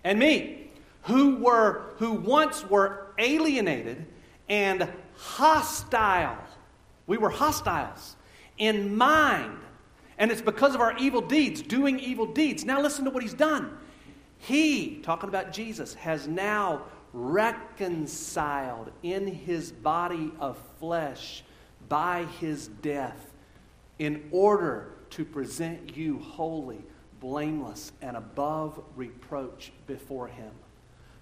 and 0.07 0.21
me, 0.21 0.71
who 1.03 1.37
were 1.37 1.95
who 1.99 2.13
once 2.13 2.65
were 2.65 3.09
alienated 3.19 4.07
and 4.49 4.89
hostile. 5.17 6.39
We 7.09 7.19
were 7.19 7.31
hostiles 7.31 8.15
in 8.59 8.97
mind. 8.97 9.59
And 10.19 10.31
it's 10.31 10.41
because 10.41 10.75
of 10.75 10.81
our 10.81 10.97
evil 10.97 11.21
deeds, 11.21 11.61
doing 11.61 11.99
evil 11.99 12.27
deeds. 12.27 12.65
Now 12.65 12.81
listen 12.81 13.05
to 13.05 13.11
what 13.11 13.23
he's 13.23 13.35
done. 13.35 13.77
He, 14.39 15.01
talking 15.03 15.29
about 15.29 15.53
Jesus, 15.53 15.95
has 15.95 16.29
now 16.29 16.83
reconciled 17.13 18.91
in 19.03 19.27
his 19.27 19.73
body 19.73 20.33
of 20.39 20.59
flesh 20.79 21.43
by 21.89 22.25
his 22.41 22.69
death 22.69 23.33
in 23.99 24.29
order 24.31 24.93
to 25.11 25.25
present 25.25 25.97
you 25.97 26.19
holy, 26.19 26.85
blameless, 27.21 27.93
and 28.03 28.17
above 28.17 28.83
reproach 28.97 29.73
before 29.87 30.29
him. 30.29 30.51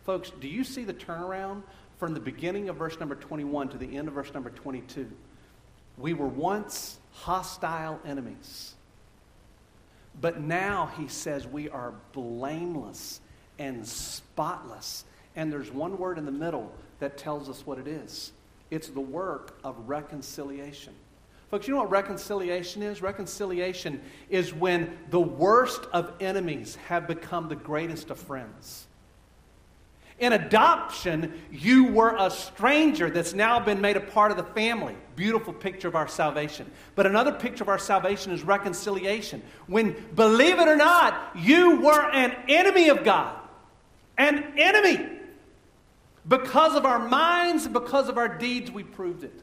Folks, 0.05 0.33
do 0.41 0.49
you 0.49 0.65
see 0.65 0.85
the 0.85 0.95
turnaround 0.95 1.63
from 1.99 2.15
the 2.15 2.21
beginning 2.21 2.69
of 2.69 2.77
verse 2.77 2.99
number 2.99 3.15
21 3.15 3.69
to 3.71 3.79
the 3.79 3.97
end 3.97 4.09
of 4.09 4.15
verse 4.15 4.33
number 4.35 4.51
22? 4.51 5.11
We 5.97 6.13
were 6.13 6.27
once 6.27 6.99
hostile 7.13 8.01
enemies. 8.05 8.75
But 10.21 10.41
now 10.41 10.93
he 10.97 11.09
says 11.09 11.47
we 11.47 11.69
are 11.69 11.95
blameless 12.13 13.21
and 13.59 13.87
spotless. 13.87 15.05
And 15.37 15.53
there's 15.53 15.71
one 15.71 15.99
word 15.99 16.19
in 16.19 16.27
the 16.27 16.33
middle 16.33 16.73
that 17.01 17.19
tells 17.19 17.49
us 17.49 17.67
what 17.67 17.79
it 17.79 17.87
is 17.87 18.33
it's 18.71 18.89
the 18.89 19.01
work 19.01 19.57
of 19.63 19.89
reconciliation. 19.89 20.95
Folks, 21.51 21.69
you 21.69 21.75
know 21.75 21.81
what 21.83 21.91
reconciliation 21.91 22.83
is? 22.83 23.01
Reconciliation 23.01 24.01
is 24.29 24.53
when 24.53 24.99
the 25.11 25.21
worst 25.21 25.83
of 25.93 26.13
enemies 26.19 26.77
have 26.89 27.07
become 27.07 27.49
the 27.49 27.55
greatest 27.55 28.11
of 28.11 28.19
friends. 28.19 28.87
In 30.19 30.33
adoption, 30.33 31.41
you 31.53 31.87
were 31.87 32.17
a 32.19 32.31
stranger 32.31 33.11
that's 33.11 33.35
now 33.35 33.61
been 33.61 33.81
made 33.81 33.97
a 33.97 34.01
part 34.01 34.31
of 34.31 34.37
the 34.37 34.45
family. 34.45 34.97
Beautiful 35.17 35.53
picture 35.53 35.89
of 35.89 35.97
our 35.97 36.09
salvation. 36.09 36.71
But 36.95 37.07
another 37.07 37.33
picture 37.33 37.65
of 37.65 37.69
our 37.69 37.79
salvation 37.79 38.33
is 38.33 38.43
reconciliation. 38.43 39.43
When, 39.67 39.95
believe 40.15 40.59
it 40.59 40.69
or 40.69 40.77
not, 40.77 41.37
you 41.37 41.81
were 41.81 42.11
an 42.11 42.35
enemy 42.49 42.89
of 42.89 43.05
God. 43.05 43.37
An 44.17 44.55
enemy. 44.57 45.14
Because 46.27 46.75
of 46.75 46.87
our 46.87 46.99
minds, 46.99 47.69
because 47.69 48.09
of 48.09 48.17
our 48.17 48.29
deeds, 48.29 48.71
we 48.71 48.83
proved 48.83 49.25
it. 49.25 49.43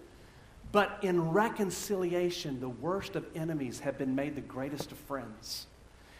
But 0.71 0.99
in 1.01 1.31
reconciliation, 1.31 2.59
the 2.59 2.69
worst 2.69 3.15
of 3.15 3.25
enemies 3.35 3.79
have 3.81 3.97
been 3.97 4.15
made 4.15 4.35
the 4.35 4.41
greatest 4.41 4.91
of 4.91 4.97
friends. 4.97 5.67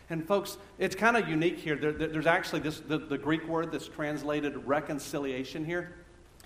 And 0.09 0.27
folks, 0.27 0.57
it's 0.77 0.93
kind 0.93 1.15
of 1.15 1.29
unique 1.29 1.57
here. 1.57 1.77
There, 1.77 1.93
there's 1.93 2.27
actually 2.27 2.59
this, 2.59 2.81
the, 2.81 2.97
the 2.97 3.17
Greek 3.17 3.47
word 3.47 3.71
that's 3.71 3.87
translated 3.87 4.57
reconciliation 4.67 5.63
here. 5.63 5.95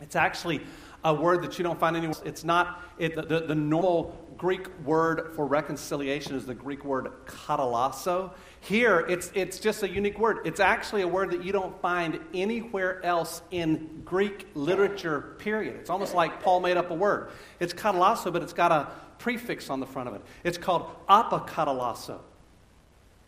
It's 0.01 0.15
actually 0.15 0.62
a 1.04 1.13
word 1.13 1.41
that 1.41 1.58
you 1.58 1.63
don't 1.63 1.80
find 1.80 1.95
anywhere. 1.97 2.15
It's 2.25 2.43
not, 2.43 2.84
it, 2.99 3.15
the, 3.15 3.39
the 3.39 3.56
normal 3.56 4.15
Greek 4.38 4.67
word 4.80 5.32
for 5.36 5.47
reconciliation 5.47 6.36
is 6.36 6.45
the 6.45 6.54
Greek 6.54 6.86
word 6.86 7.12
katalasso. 7.25 8.32
Here, 8.65 9.06
it's, 9.08 9.32
it's 9.36 9.60
just 9.60 9.84
a 9.84 9.89
unique 9.89 10.17
word. 10.17 10.39
It's 10.43 10.60
actually 10.60 11.04
a 11.04 11.08
word 11.08 11.30
that 11.30 11.43
you 11.43 11.51
don't 11.51 11.80
find 11.82 12.19
anywhere 12.34 13.06
else 13.06 13.43
in 13.51 14.01
Greek 14.04 14.47
literature, 14.56 15.36
period. 15.38 15.75
It's 15.75 15.91
almost 15.91 16.15
like 16.15 16.41
Paul 16.41 16.62
made 16.62 16.75
up 16.75 16.89
a 16.89 16.95
word. 16.95 17.30
It's 17.60 17.75
katalasso, 17.75 18.34
but 18.34 18.41
it's 18.41 18.54
got 18.54 18.71
a 18.71 18.88
prefix 19.19 19.69
on 19.69 19.80
the 19.80 19.86
front 19.86 20.10
of 20.10 20.15
it. 20.15 20.21
It's 20.43 20.58
called 20.58 20.89
apokatallasso. 21.08 22.21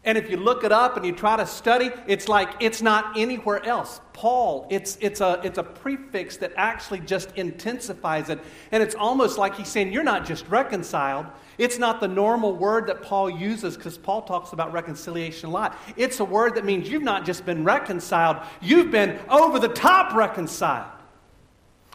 And 0.07 0.17
if 0.17 0.29
you 0.29 0.37
look 0.37 0.63
it 0.63 0.71
up 0.71 0.95
and 0.95 1.05
you 1.05 1.11
try 1.11 1.35
to 1.35 1.45
study, 1.45 1.91
it's 2.07 2.29
like 2.29 2.49
it's 2.61 2.81
not 2.81 3.17
anywhere 3.17 3.63
else. 3.65 3.99
Paul, 4.13 4.65
it's, 4.71 4.97
it's, 5.01 5.19
a, 5.19 5.41
it's 5.43 5.57
a 5.57 5.63
prefix 5.63 6.37
that 6.37 6.53
actually 6.55 7.01
just 7.01 7.29
intensifies 7.35 8.29
it. 8.29 8.39
And 8.71 8.81
it's 8.81 8.95
almost 8.95 9.37
like 9.37 9.55
he's 9.55 9.67
saying, 9.67 9.91
You're 9.91 10.03
not 10.03 10.25
just 10.25 10.47
reconciled. 10.47 11.25
It's 11.57 11.77
not 11.77 11.99
the 11.99 12.07
normal 12.07 12.55
word 12.55 12.87
that 12.87 13.01
Paul 13.01 13.29
uses 13.29 13.75
because 13.75 13.97
Paul 13.97 14.21
talks 14.21 14.53
about 14.53 14.71
reconciliation 14.71 15.49
a 15.49 15.51
lot. 15.51 15.77
It's 15.97 16.21
a 16.21 16.25
word 16.25 16.55
that 16.55 16.63
means 16.63 16.89
you've 16.89 17.03
not 17.03 17.25
just 17.25 17.45
been 17.45 17.65
reconciled, 17.65 18.37
you've 18.61 18.91
been 18.91 19.19
over 19.29 19.59
the 19.59 19.67
top 19.67 20.15
reconciled. 20.15 20.89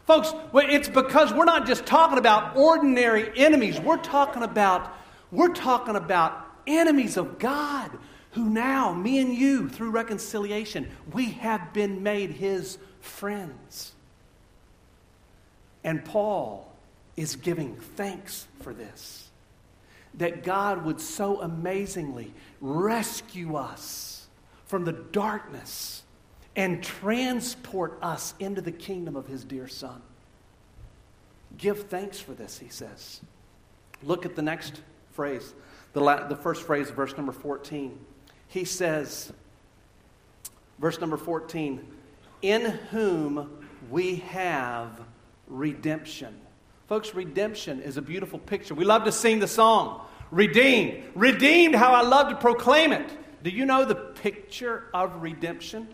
Folks, 0.07 0.35
it's 0.53 0.88
because 0.88 1.33
we're 1.33 1.46
not 1.46 1.66
just 1.66 1.87
talking 1.87 2.18
about 2.18 2.57
ordinary 2.57 3.33
enemies. 3.38 3.81
We're 3.81 3.96
talking 3.96 4.42
about, 4.42 4.94
we're 5.31 5.55
talking 5.55 5.96
about 5.96 6.51
enemies 6.66 7.16
of 7.16 7.38
God, 7.38 7.90
who 8.33 8.48
now, 8.48 8.92
me 8.92 9.18
and 9.20 9.35
you, 9.35 9.68
through 9.68 9.90
reconciliation, 9.90 10.90
we 11.12 11.33
have 11.33 11.72
been 11.72 12.03
made 12.03 12.31
his 12.31 12.79
friends. 13.01 13.92
And 15.85 16.05
Paul 16.05 16.72
is 17.16 17.37
giving 17.37 17.77
thanks 17.77 18.46
for 18.61 18.72
this. 18.72 19.29
That 20.14 20.44
God 20.44 20.85
would 20.85 21.01
so 21.01 21.40
amazingly 21.40 22.33
rescue 22.61 23.57
us 23.57 24.27
from 24.66 24.85
the 24.85 24.92
darkness 24.92 26.03
and 26.55 26.83
transport 26.83 27.98
us 28.03 28.35
into 28.38 28.61
the 28.61 28.72
kingdom 28.72 29.16
of 29.16 29.27
his 29.27 29.44
dear 29.44 29.68
Son. 29.68 30.03
Give 31.57 31.79
thanks 31.85 32.20
for 32.20 32.33
this, 32.33 32.59
he 32.59 32.68
says. 32.68 33.20
Look 34.03 34.25
at 34.27 34.37
the 34.37 34.42
next 34.42 34.81
phrase 35.12 35.55
the, 35.92 36.00
la- 36.00 36.26
the 36.26 36.37
first 36.37 36.62
phrase 36.62 36.90
of 36.90 36.96
verse 36.96 37.16
number 37.16 37.33
14. 37.33 37.98
He 38.48 38.64
says, 38.64 39.33
verse 40.78 41.00
number 41.00 41.16
14, 41.16 41.87
in 42.42 42.62
whom 42.90 43.64
we 43.90 44.16
have 44.16 45.00
redemption. 45.46 46.35
Folks, 46.88 47.14
redemption 47.14 47.81
is 47.81 47.96
a 47.96 48.02
beautiful 48.02 48.38
picture. 48.38 48.74
We 48.74 48.85
love 48.85 49.05
to 49.05 49.12
sing 49.12 49.38
the 49.38 49.48
song, 49.48 50.02
Redeemed. 50.31 51.05
Redeemed, 51.14 51.74
how 51.74 51.92
I 51.92 52.02
love 52.02 52.31
to 52.31 52.37
proclaim 52.37 52.92
it. 52.92 53.09
Do 53.42 53.50
you 53.50 53.66
know 53.66 53.85
the 53.85 53.94
picture 53.94 54.85
of 54.94 55.22
redemption? 55.22 55.88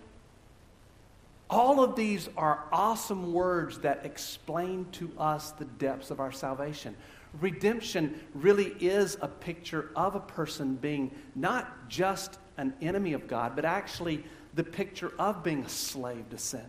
All 1.50 1.82
of 1.82 1.96
these 1.96 2.28
are 2.36 2.64
awesome 2.70 3.32
words 3.32 3.78
that 3.78 4.04
explain 4.04 4.86
to 4.92 5.10
us 5.18 5.52
the 5.52 5.64
depths 5.64 6.10
of 6.10 6.20
our 6.20 6.30
salvation. 6.30 6.94
Redemption 7.40 8.20
really 8.34 8.74
is 8.80 9.18
a 9.20 9.28
picture 9.28 9.90
of 9.94 10.14
a 10.14 10.20
person 10.20 10.76
being 10.76 11.10
not 11.34 11.88
just 11.88 12.38
an 12.56 12.74
enemy 12.80 13.12
of 13.12 13.28
God, 13.28 13.54
but 13.54 13.64
actually 13.64 14.24
the 14.54 14.64
picture 14.64 15.12
of 15.18 15.42
being 15.42 15.64
a 15.64 15.68
slave 15.68 16.28
to 16.30 16.38
sin. 16.38 16.64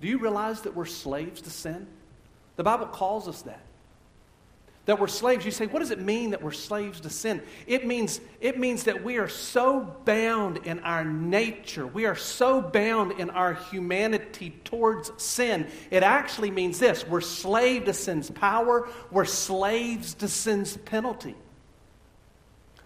Do 0.00 0.08
you 0.08 0.18
realize 0.18 0.62
that 0.62 0.74
we're 0.74 0.86
slaves 0.86 1.42
to 1.42 1.50
sin? 1.50 1.86
The 2.56 2.64
Bible 2.64 2.86
calls 2.86 3.28
us 3.28 3.42
that 3.42 3.65
that 4.86 4.98
we're 4.98 5.08
slaves. 5.08 5.44
You 5.44 5.50
say, 5.50 5.66
what 5.66 5.80
does 5.80 5.90
it 5.90 6.00
mean 6.00 6.30
that 6.30 6.42
we're 6.42 6.52
slaves 6.52 7.00
to 7.00 7.10
sin? 7.10 7.42
It 7.66 7.86
means, 7.86 8.20
it 8.40 8.58
means 8.58 8.84
that 8.84 9.04
we 9.04 9.18
are 9.18 9.28
so 9.28 9.96
bound 10.04 10.58
in 10.58 10.78
our 10.80 11.04
nature, 11.04 11.86
we 11.86 12.06
are 12.06 12.16
so 12.16 12.62
bound 12.62 13.12
in 13.12 13.30
our 13.30 13.54
humanity 13.54 14.50
towards 14.64 15.10
sin. 15.22 15.66
It 15.90 16.02
actually 16.02 16.50
means 16.50 16.78
this 16.78 17.06
we're 17.06 17.20
slave 17.20 17.84
to 17.84 17.92
sin's 17.92 18.30
power, 18.30 18.88
we're 19.10 19.24
slaves 19.24 20.14
to 20.14 20.28
sin's 20.28 20.76
penalty. 20.78 21.34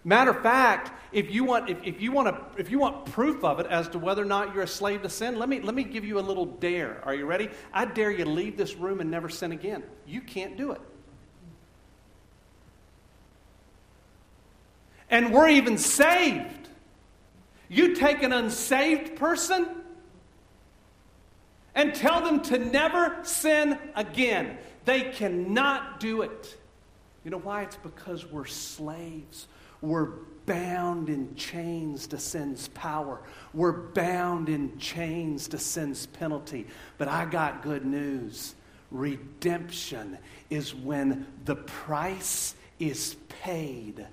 Matter 0.02 0.30
of 0.30 0.42
fact, 0.42 0.92
if 1.12 1.30
you 1.30 1.44
want, 1.44 1.68
if, 1.68 1.78
if, 1.84 2.00
you 2.00 2.10
want 2.10 2.28
to, 2.28 2.60
if 2.60 2.70
you 2.70 2.78
want 2.78 3.04
proof 3.04 3.44
of 3.44 3.60
it 3.60 3.66
as 3.66 3.86
to 3.88 3.98
whether 3.98 4.22
or 4.22 4.26
not 4.26 4.54
you're 4.54 4.62
a 4.62 4.66
slave 4.66 5.02
to 5.02 5.10
sin, 5.10 5.38
let 5.38 5.46
me, 5.46 5.60
let 5.60 5.74
me 5.74 5.84
give 5.84 6.06
you 6.06 6.18
a 6.18 6.22
little 6.22 6.46
dare. 6.46 7.02
Are 7.04 7.14
you 7.14 7.26
ready? 7.26 7.50
I 7.70 7.84
dare 7.84 8.10
you 8.10 8.24
to 8.24 8.30
leave 8.30 8.56
this 8.56 8.76
room 8.76 9.00
and 9.00 9.10
never 9.10 9.28
sin 9.28 9.52
again. 9.52 9.82
You 10.06 10.22
can't 10.22 10.56
do 10.56 10.72
it. 10.72 10.80
And 15.10 15.32
we're 15.32 15.48
even 15.48 15.76
saved. 15.76 16.68
You 17.68 17.94
take 17.94 18.22
an 18.22 18.32
unsaved 18.32 19.16
person 19.16 19.68
and 21.74 21.94
tell 21.94 22.20
them 22.20 22.40
to 22.42 22.58
never 22.58 23.18
sin 23.22 23.78
again. 23.94 24.58
They 24.84 25.02
cannot 25.02 26.00
do 26.00 26.22
it. 26.22 26.56
You 27.24 27.30
know 27.30 27.38
why? 27.38 27.62
It's 27.62 27.76
because 27.76 28.26
we're 28.26 28.46
slaves. 28.46 29.46
We're 29.82 30.10
bound 30.46 31.08
in 31.08 31.34
chains 31.36 32.06
to 32.08 32.18
sin's 32.18 32.68
power. 32.68 33.20
We're 33.54 33.72
bound 33.72 34.48
in 34.48 34.78
chains 34.78 35.48
to 35.48 35.58
sin's 35.58 36.06
penalty. 36.06 36.66
But 36.98 37.08
I 37.08 37.24
got 37.24 37.62
good 37.62 37.84
news. 37.84 38.54
Redemption 38.90 40.18
is 40.48 40.74
when 40.74 41.26
the 41.44 41.56
price 41.56 42.54
is 42.78 43.16
paid 43.28 44.06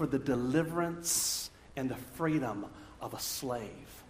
for 0.00 0.06
the 0.06 0.18
deliverance 0.18 1.50
and 1.76 1.90
the 1.90 1.96
freedom 2.14 2.64
of 3.02 3.12
a 3.12 3.20
slave. 3.20 4.02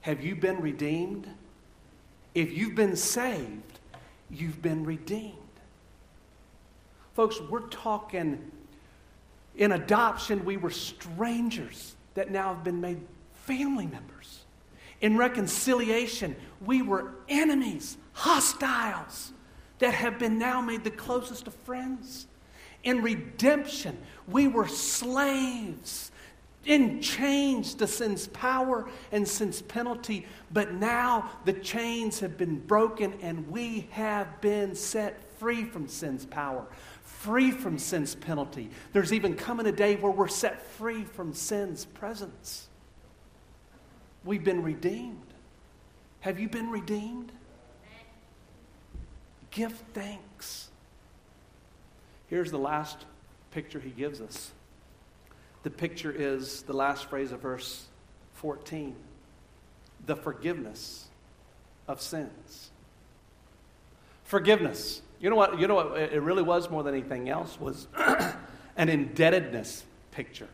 Have 0.00 0.24
you 0.24 0.34
been 0.34 0.60
redeemed? 0.60 1.28
If 2.34 2.50
you've 2.50 2.74
been 2.74 2.96
saved, 2.96 3.78
you've 4.28 4.60
been 4.60 4.84
redeemed. 4.84 5.36
Folks, 7.14 7.40
we're 7.48 7.68
talking 7.68 8.50
in 9.54 9.70
adoption, 9.70 10.44
we 10.44 10.56
were 10.56 10.70
strangers 10.70 11.94
that 12.14 12.32
now 12.32 12.52
have 12.52 12.64
been 12.64 12.80
made 12.80 13.00
family 13.44 13.86
members. 13.86 14.46
In 15.00 15.16
reconciliation, 15.16 16.34
we 16.60 16.82
were 16.82 17.12
enemies, 17.28 17.98
hostiles, 18.14 19.30
that 19.78 19.94
have 19.94 20.18
been 20.18 20.40
now 20.40 20.60
made 20.60 20.82
the 20.82 20.90
closest 20.90 21.46
of 21.46 21.54
friends. 21.54 22.26
In 22.82 23.02
redemption, 23.02 23.98
we 24.26 24.48
were 24.48 24.68
slaves 24.68 26.10
in 26.64 27.00
chains 27.00 27.74
to 27.74 27.86
sin's 27.86 28.26
power 28.28 28.88
and 29.12 29.26
sin's 29.26 29.62
penalty, 29.62 30.26
but 30.52 30.74
now 30.74 31.30
the 31.44 31.52
chains 31.52 32.20
have 32.20 32.36
been 32.36 32.58
broken 32.58 33.14
and 33.22 33.48
we 33.48 33.88
have 33.90 34.40
been 34.40 34.74
set 34.74 35.22
free 35.38 35.64
from 35.64 35.88
sin's 35.88 36.26
power, 36.26 36.66
free 37.02 37.50
from 37.50 37.78
sin's 37.78 38.14
penalty. 38.14 38.70
There's 38.92 39.12
even 39.12 39.34
coming 39.34 39.66
a 39.66 39.72
day 39.72 39.96
where 39.96 40.12
we're 40.12 40.28
set 40.28 40.62
free 40.62 41.04
from 41.04 41.32
sin's 41.32 41.86
presence. 41.86 42.68
We've 44.24 44.44
been 44.44 44.62
redeemed. 44.62 45.18
Have 46.20 46.38
you 46.38 46.48
been 46.48 46.70
redeemed? 46.70 47.32
Give 49.50 49.72
thanks. 49.94 50.69
Here's 52.30 52.52
the 52.52 52.58
last 52.58 53.04
picture 53.50 53.80
he 53.80 53.90
gives 53.90 54.20
us. 54.20 54.52
The 55.64 55.70
picture 55.70 56.14
is 56.16 56.62
the 56.62 56.72
last 56.72 57.06
phrase 57.10 57.32
of 57.32 57.40
verse 57.42 57.86
14 58.34 58.96
the 60.06 60.16
forgiveness 60.16 61.08
of 61.86 62.00
sins. 62.00 62.70
Forgiveness. 64.24 65.02
You 65.20 65.28
know 65.28 65.36
what? 65.36 65.60
You 65.60 65.68
know 65.68 65.74
what 65.74 65.98
it 65.98 66.22
really 66.22 66.42
was 66.42 66.70
more 66.70 66.82
than 66.82 66.94
anything 66.94 67.28
else 67.28 67.60
was 67.60 67.86
an 68.76 68.88
indebtedness 68.88 69.84
picture. 70.10 70.48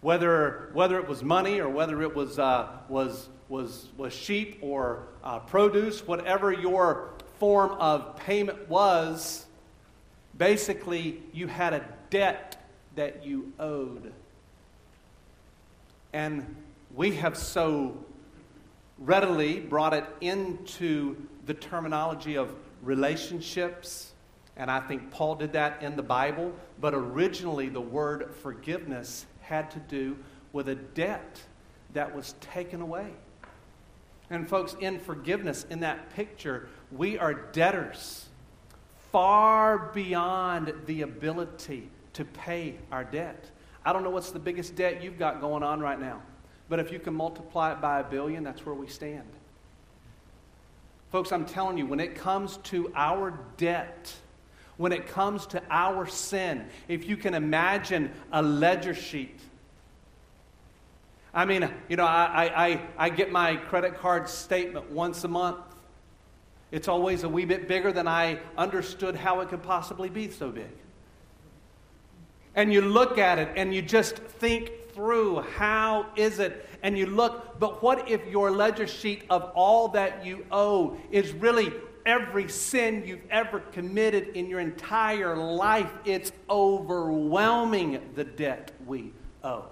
Whether, 0.00 0.70
whether 0.72 0.98
it 0.98 1.06
was 1.06 1.22
money 1.22 1.60
or 1.60 1.68
whether 1.68 2.02
it 2.02 2.12
was, 2.12 2.40
uh, 2.40 2.66
was, 2.88 3.28
was, 3.48 3.88
was 3.96 4.12
sheep 4.12 4.58
or 4.60 5.06
uh, 5.22 5.38
produce, 5.38 6.04
whatever 6.04 6.50
your 6.50 7.10
form 7.38 7.70
of 7.78 8.16
payment 8.16 8.68
was, 8.68 9.46
basically 10.42 11.22
you 11.32 11.46
had 11.46 11.72
a 11.72 11.84
debt 12.10 12.60
that 12.96 13.24
you 13.24 13.52
owed. 13.60 14.12
And 16.12 16.56
we 16.96 17.14
have 17.14 17.36
so 17.36 17.96
readily 18.98 19.60
brought 19.60 19.94
it 19.94 20.04
into 20.20 21.16
the 21.46 21.54
terminology 21.54 22.34
of 22.34 22.52
relationships. 22.82 24.14
And 24.56 24.68
I 24.68 24.80
think 24.80 25.12
Paul 25.12 25.36
did 25.36 25.52
that 25.52 25.80
in 25.80 25.94
the 25.94 26.02
Bible. 26.02 26.52
But 26.80 26.92
originally, 26.92 27.68
the 27.68 27.80
word 27.80 28.34
forgiveness 28.42 29.26
had 29.42 29.70
to 29.70 29.78
do 29.78 30.18
with 30.52 30.68
a 30.68 30.74
debt 30.74 31.40
that 31.92 32.16
was 32.16 32.34
taken 32.40 32.80
away. 32.80 33.12
And, 34.28 34.48
folks, 34.48 34.74
in 34.80 34.98
forgiveness, 34.98 35.66
in 35.70 35.78
that 35.80 36.10
picture, 36.16 36.68
we 36.90 37.16
are 37.16 37.32
debtors 37.32 38.28
far 39.12 39.90
beyond 39.92 40.72
the 40.86 41.02
ability 41.02 41.88
to 42.14 42.24
pay 42.24 42.76
our 42.90 43.04
debt. 43.04 43.50
I 43.84 43.92
don't 43.92 44.02
know 44.02 44.10
what's 44.10 44.30
the 44.30 44.38
biggest 44.38 44.74
debt 44.74 45.02
you've 45.02 45.18
got 45.18 45.40
going 45.40 45.62
on 45.62 45.80
right 45.80 46.00
now, 46.00 46.22
but 46.68 46.78
if 46.78 46.90
you 46.90 46.98
can 46.98 47.14
multiply 47.14 47.72
it 47.72 47.80
by 47.80 48.00
a 48.00 48.04
billion, 48.04 48.42
that's 48.42 48.64
where 48.64 48.74
we 48.74 48.86
stand. 48.86 49.28
Folks, 51.10 51.30
I'm 51.30 51.44
telling 51.44 51.76
you, 51.76 51.86
when 51.86 52.00
it 52.00 52.14
comes 52.14 52.56
to 52.64 52.90
our 52.94 53.38
debt, 53.58 54.14
when 54.78 54.92
it 54.92 55.06
comes 55.06 55.46
to 55.48 55.62
our 55.70 56.06
sin, 56.06 56.64
if 56.88 57.06
you 57.06 57.18
can 57.18 57.34
imagine 57.34 58.10
a 58.32 58.42
ledger 58.42 58.94
sheet. 58.94 59.38
I 61.34 61.44
mean, 61.44 61.70
you 61.88 61.96
know, 61.96 62.06
I, 62.06 62.50
I, 62.56 62.80
I 62.96 63.10
get 63.10 63.30
my 63.30 63.56
credit 63.56 63.98
card 63.98 64.28
statement 64.28 64.90
once 64.90 65.24
a 65.24 65.28
month. 65.28 65.58
It's 66.72 66.88
always 66.88 67.22
a 67.22 67.28
wee 67.28 67.44
bit 67.44 67.68
bigger 67.68 67.92
than 67.92 68.08
I 68.08 68.40
understood 68.56 69.14
how 69.14 69.40
it 69.40 69.50
could 69.50 69.62
possibly 69.62 70.08
be 70.08 70.30
so 70.30 70.50
big. 70.50 70.70
And 72.54 72.72
you 72.72 72.80
look 72.80 73.18
at 73.18 73.38
it 73.38 73.50
and 73.56 73.74
you 73.74 73.82
just 73.82 74.16
think 74.16 74.72
through 74.94 75.42
how 75.56 76.06
is 76.16 76.38
it? 76.38 76.66
And 76.82 76.96
you 76.98 77.06
look 77.06 77.60
but 77.60 77.82
what 77.82 78.10
if 78.10 78.26
your 78.26 78.50
ledger 78.50 78.86
sheet 78.86 79.24
of 79.30 79.52
all 79.54 79.88
that 79.88 80.24
you 80.24 80.46
owe 80.50 80.96
is 81.10 81.32
really 81.32 81.72
every 82.04 82.48
sin 82.48 83.04
you've 83.06 83.30
ever 83.30 83.60
committed 83.60 84.28
in 84.28 84.48
your 84.48 84.60
entire 84.60 85.36
life? 85.36 85.92
It's 86.06 86.32
overwhelming 86.48 88.00
the 88.14 88.24
debt 88.24 88.72
we 88.86 89.12
owe. 89.44 89.66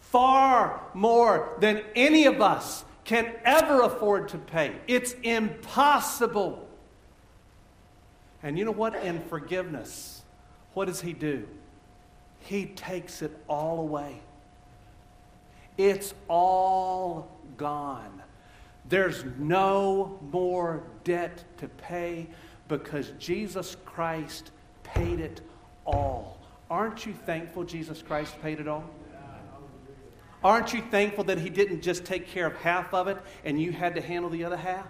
Far 0.00 0.82
more 0.94 1.56
than 1.60 1.82
any 1.94 2.26
of 2.26 2.40
us 2.40 2.84
can 3.08 3.32
ever 3.44 3.80
afford 3.82 4.28
to 4.28 4.38
pay 4.38 4.76
it's 4.86 5.14
impossible 5.22 6.68
and 8.42 8.58
you 8.58 8.64
know 8.64 8.70
what 8.70 8.94
in 8.94 9.20
forgiveness 9.28 10.22
what 10.74 10.86
does 10.86 11.00
he 11.00 11.12
do 11.12 11.48
he 12.40 12.66
takes 12.66 13.22
it 13.22 13.36
all 13.48 13.80
away. 13.80 14.20
It's 15.76 16.14
all 16.28 17.38
gone. 17.56 18.22
There's 18.88 19.24
no 19.38 20.18
more 20.32 20.82
debt 21.04 21.44
to 21.58 21.68
pay 21.68 22.26
because 22.68 23.12
Jesus 23.18 23.76
Christ 23.84 24.50
paid 24.82 25.20
it 25.20 25.40
all 25.84 26.38
Aren't 26.70 27.06
you 27.06 27.14
thankful 27.14 27.64
Jesus 27.64 28.02
Christ 28.02 28.34
paid 28.42 28.60
it 28.60 28.68
all? 28.68 28.84
Aren't 30.42 30.72
you 30.72 30.82
thankful 30.82 31.24
that 31.24 31.38
He 31.38 31.50
didn't 31.50 31.82
just 31.82 32.04
take 32.04 32.28
care 32.28 32.46
of 32.46 32.56
half 32.56 32.94
of 32.94 33.08
it 33.08 33.18
and 33.44 33.60
you 33.60 33.72
had 33.72 33.94
to 33.96 34.00
handle 34.00 34.30
the 34.30 34.44
other 34.44 34.56
half? 34.56 34.86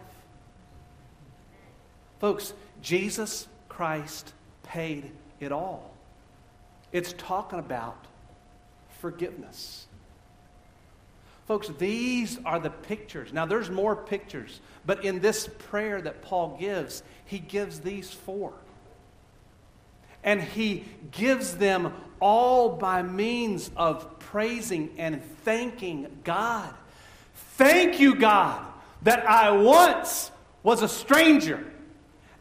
Folks, 2.21 2.53
Jesus 2.83 3.49
Christ 3.69 4.33
paid 4.63 5.11
it 5.41 5.53
all. 5.53 5.95
It's 6.93 7.15
talking 7.17 7.59
about 7.59 8.07
forgiveness. 9.01 9.87
Folks, 11.47 11.69
these 11.79 12.39
are 12.45 12.59
the 12.59 12.71
pictures. 12.71 13.33
Now, 13.33 13.47
there's 13.47 13.71
more 13.71 13.97
pictures, 13.97 14.61
but 14.85 15.05
in 15.05 15.21
this 15.21 15.49
prayer 15.71 16.03
that 16.03 16.21
Paul 16.21 16.59
gives, 16.61 17.03
he 17.25 17.39
gives 17.39 17.81
these 17.81 18.11
four. 18.11 18.53
And 20.29 20.43
he 20.43 20.85
gives 21.11 21.57
them 21.57 21.91
all 22.21 22.77
by 22.77 23.01
means 23.01 23.71
of 23.75 24.19
praising 24.19 24.91
and 24.99 25.25
thanking 25.43 26.19
God. 26.23 26.69
Thank 27.57 27.99
you, 27.99 28.15
God, 28.15 28.63
that 29.05 29.27
I 29.27 29.53
once 29.53 30.31
was 30.63 30.83
a 30.83 30.89
stranger 30.89 31.65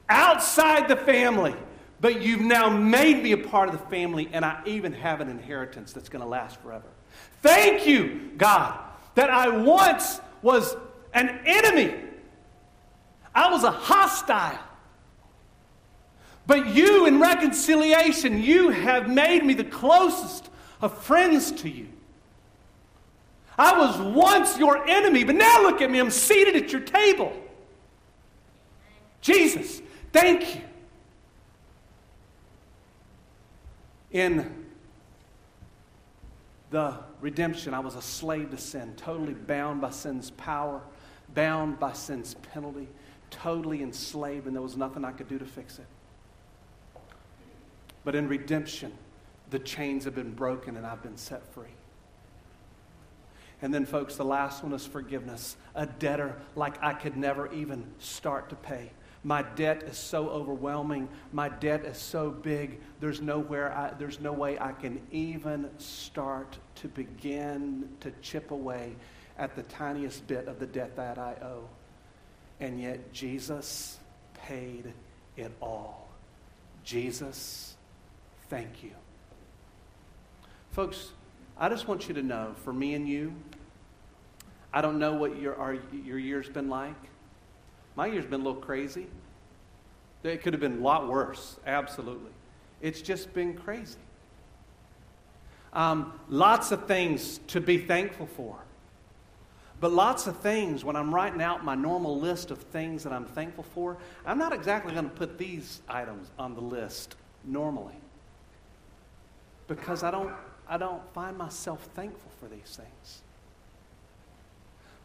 outside 0.09 0.89
the 0.89 0.97
family, 0.97 1.55
but 2.01 2.21
you've 2.21 2.41
now 2.41 2.69
made 2.69 3.23
me 3.23 3.31
a 3.31 3.37
part 3.37 3.69
of 3.69 3.79
the 3.79 3.85
family, 3.87 4.29
and 4.33 4.43
I 4.43 4.61
even 4.65 4.91
have 4.91 5.21
an 5.21 5.29
inheritance 5.29 5.93
that's 5.93 6.09
going 6.09 6.21
to 6.21 6.27
last 6.27 6.59
forever. 6.59 6.89
Thank 7.41 7.87
you, 7.87 8.31
God, 8.37 8.77
that 9.15 9.29
I 9.29 9.47
once 9.47 10.19
was 10.41 10.75
an 11.13 11.39
enemy. 11.45 11.95
I 13.33 13.49
was 13.49 13.63
a 13.63 13.71
hostile. 13.71 14.59
But 16.47 16.67
you, 16.67 17.05
in 17.05 17.19
reconciliation, 17.19 18.41
you 18.41 18.69
have 18.69 19.09
made 19.09 19.43
me 19.43 19.53
the 19.53 19.65
closest 19.65 20.49
of 20.81 20.97
friends 21.03 21.51
to 21.51 21.69
you. 21.69 21.89
I 23.57 23.77
was 23.77 23.99
once 23.99 24.57
your 24.57 24.87
enemy, 24.87 25.25
but 25.25 25.35
now 25.35 25.61
look 25.61 25.81
at 25.81 25.91
me. 25.91 25.99
I'm 25.99 26.09
seated 26.09 26.55
at 26.55 26.71
your 26.71 26.81
table. 26.81 27.33
Jesus, 29.19 29.81
thank 30.13 30.55
you. 30.55 30.61
In 34.11 34.65
the 36.69 36.97
redemption, 37.19 37.73
I 37.73 37.79
was 37.79 37.95
a 37.95 38.01
slave 38.01 38.51
to 38.51 38.57
sin, 38.57 38.93
totally 38.95 39.33
bound 39.33 39.81
by 39.81 39.89
sin's 39.89 40.31
power, 40.31 40.81
bound 41.33 41.77
by 41.77 41.91
sin's 41.91 42.35
penalty, 42.35 42.87
totally 43.31 43.83
enslaved, 43.83 44.47
and 44.47 44.55
there 44.55 44.63
was 44.63 44.77
nothing 44.77 45.03
I 45.03 45.11
could 45.11 45.27
do 45.27 45.37
to 45.39 45.45
fix 45.45 45.77
it. 45.79 45.85
But 48.07 48.15
in 48.15 48.29
redemption, 48.29 48.93
the 49.49 49.59
chains 49.59 50.05
have 50.05 50.15
been 50.15 50.31
broken 50.31 50.77
and 50.77 50.85
I've 50.85 51.03
been 51.03 51.17
set 51.17 51.45
free. 51.53 51.75
And 53.61 53.73
then, 53.73 53.85
folks, 53.85 54.15
the 54.15 54.23
last 54.23 54.63
one 54.63 54.71
is 54.71 54.85
forgiveness. 54.85 55.57
A 55.75 55.85
debtor 55.85 56.37
like 56.55 56.81
I 56.81 56.93
could 56.93 57.17
never 57.17 57.51
even 57.51 57.85
start 57.99 58.47
to 58.51 58.55
pay. 58.55 58.91
My 59.25 59.41
debt 59.41 59.83
is 59.83 59.97
so 59.97 60.29
overwhelming. 60.29 61.09
My 61.33 61.49
debt 61.49 61.83
is 61.83 61.97
so 61.97 62.29
big. 62.29 62.79
There's 63.01 63.19
nowhere 63.19 63.73
I, 63.73 63.91
there's 63.99 64.21
no 64.21 64.31
way 64.31 64.57
I 64.57 64.71
can 64.71 65.01
even 65.11 65.69
start 65.77 66.57
to 66.75 66.87
begin 66.87 67.89
to 67.99 68.13
chip 68.21 68.51
away 68.51 68.95
at 69.37 69.53
the 69.57 69.63
tiniest 69.63 70.25
bit 70.27 70.47
of 70.47 70.59
the 70.59 70.67
debt 70.67 70.95
that 70.95 71.17
I 71.17 71.33
owe. 71.41 71.67
And 72.61 72.79
yet 72.79 73.11
Jesus 73.11 73.99
paid 74.33 74.93
it 75.35 75.51
all. 75.61 76.07
Jesus, 76.85 77.75
thank 78.49 78.83
you. 78.83 78.91
Folks, 80.71 81.11
I 81.57 81.69
just 81.69 81.87
want 81.87 82.07
you 82.07 82.13
to 82.15 82.21
know, 82.21 82.53
for 82.63 82.71
me 82.71 82.93
and 82.93 83.07
you, 83.07 83.33
I 84.73 84.81
don't 84.81 84.99
know 84.99 85.13
what 85.13 85.39
your, 85.39 85.55
our, 85.55 85.77
your 85.91 86.19
year's 86.19 86.49
been 86.49 86.69
like. 86.69 86.95
My 87.95 88.05
year's 88.05 88.25
been 88.25 88.41
a 88.41 88.43
little 88.43 88.61
crazy. 88.61 89.07
It 90.23 90.43
could 90.43 90.53
have 90.53 90.59
been 90.59 90.79
a 90.79 90.81
lot 90.81 91.07
worse, 91.07 91.57
absolutely. 91.65 92.31
It's 92.81 93.01
just 93.01 93.33
been 93.33 93.55
crazy. 93.55 93.97
Um, 95.73 96.13
lots 96.29 96.71
of 96.71 96.85
things 96.85 97.39
to 97.47 97.61
be 97.61 97.77
thankful 97.77 98.27
for. 98.27 98.57
But 99.79 99.91
lots 99.91 100.25
of 100.25 100.37
things, 100.37 100.83
when 100.83 100.95
I'm 100.95 101.13
writing 101.13 101.41
out 101.41 101.63
my 101.63 101.75
normal 101.75 102.19
list 102.19 102.49
of 102.49 102.57
things 102.57 103.03
that 103.03 103.13
I'm 103.13 103.25
thankful 103.25 103.63
for, 103.63 103.97
I'm 104.25 104.39
not 104.39 104.53
exactly 104.53 104.93
going 104.93 105.09
to 105.09 105.15
put 105.15 105.37
these 105.37 105.81
items 105.87 106.31
on 106.39 106.55
the 106.55 106.61
list 106.61 107.15
normally. 107.43 107.93
Because 109.67 110.03
I 110.03 110.11
don't, 110.11 110.33
I 110.67 110.77
don't 110.77 111.01
find 111.13 111.37
myself 111.37 111.87
thankful 111.93 112.31
for 112.39 112.47
these 112.47 112.75
things. 112.75 113.21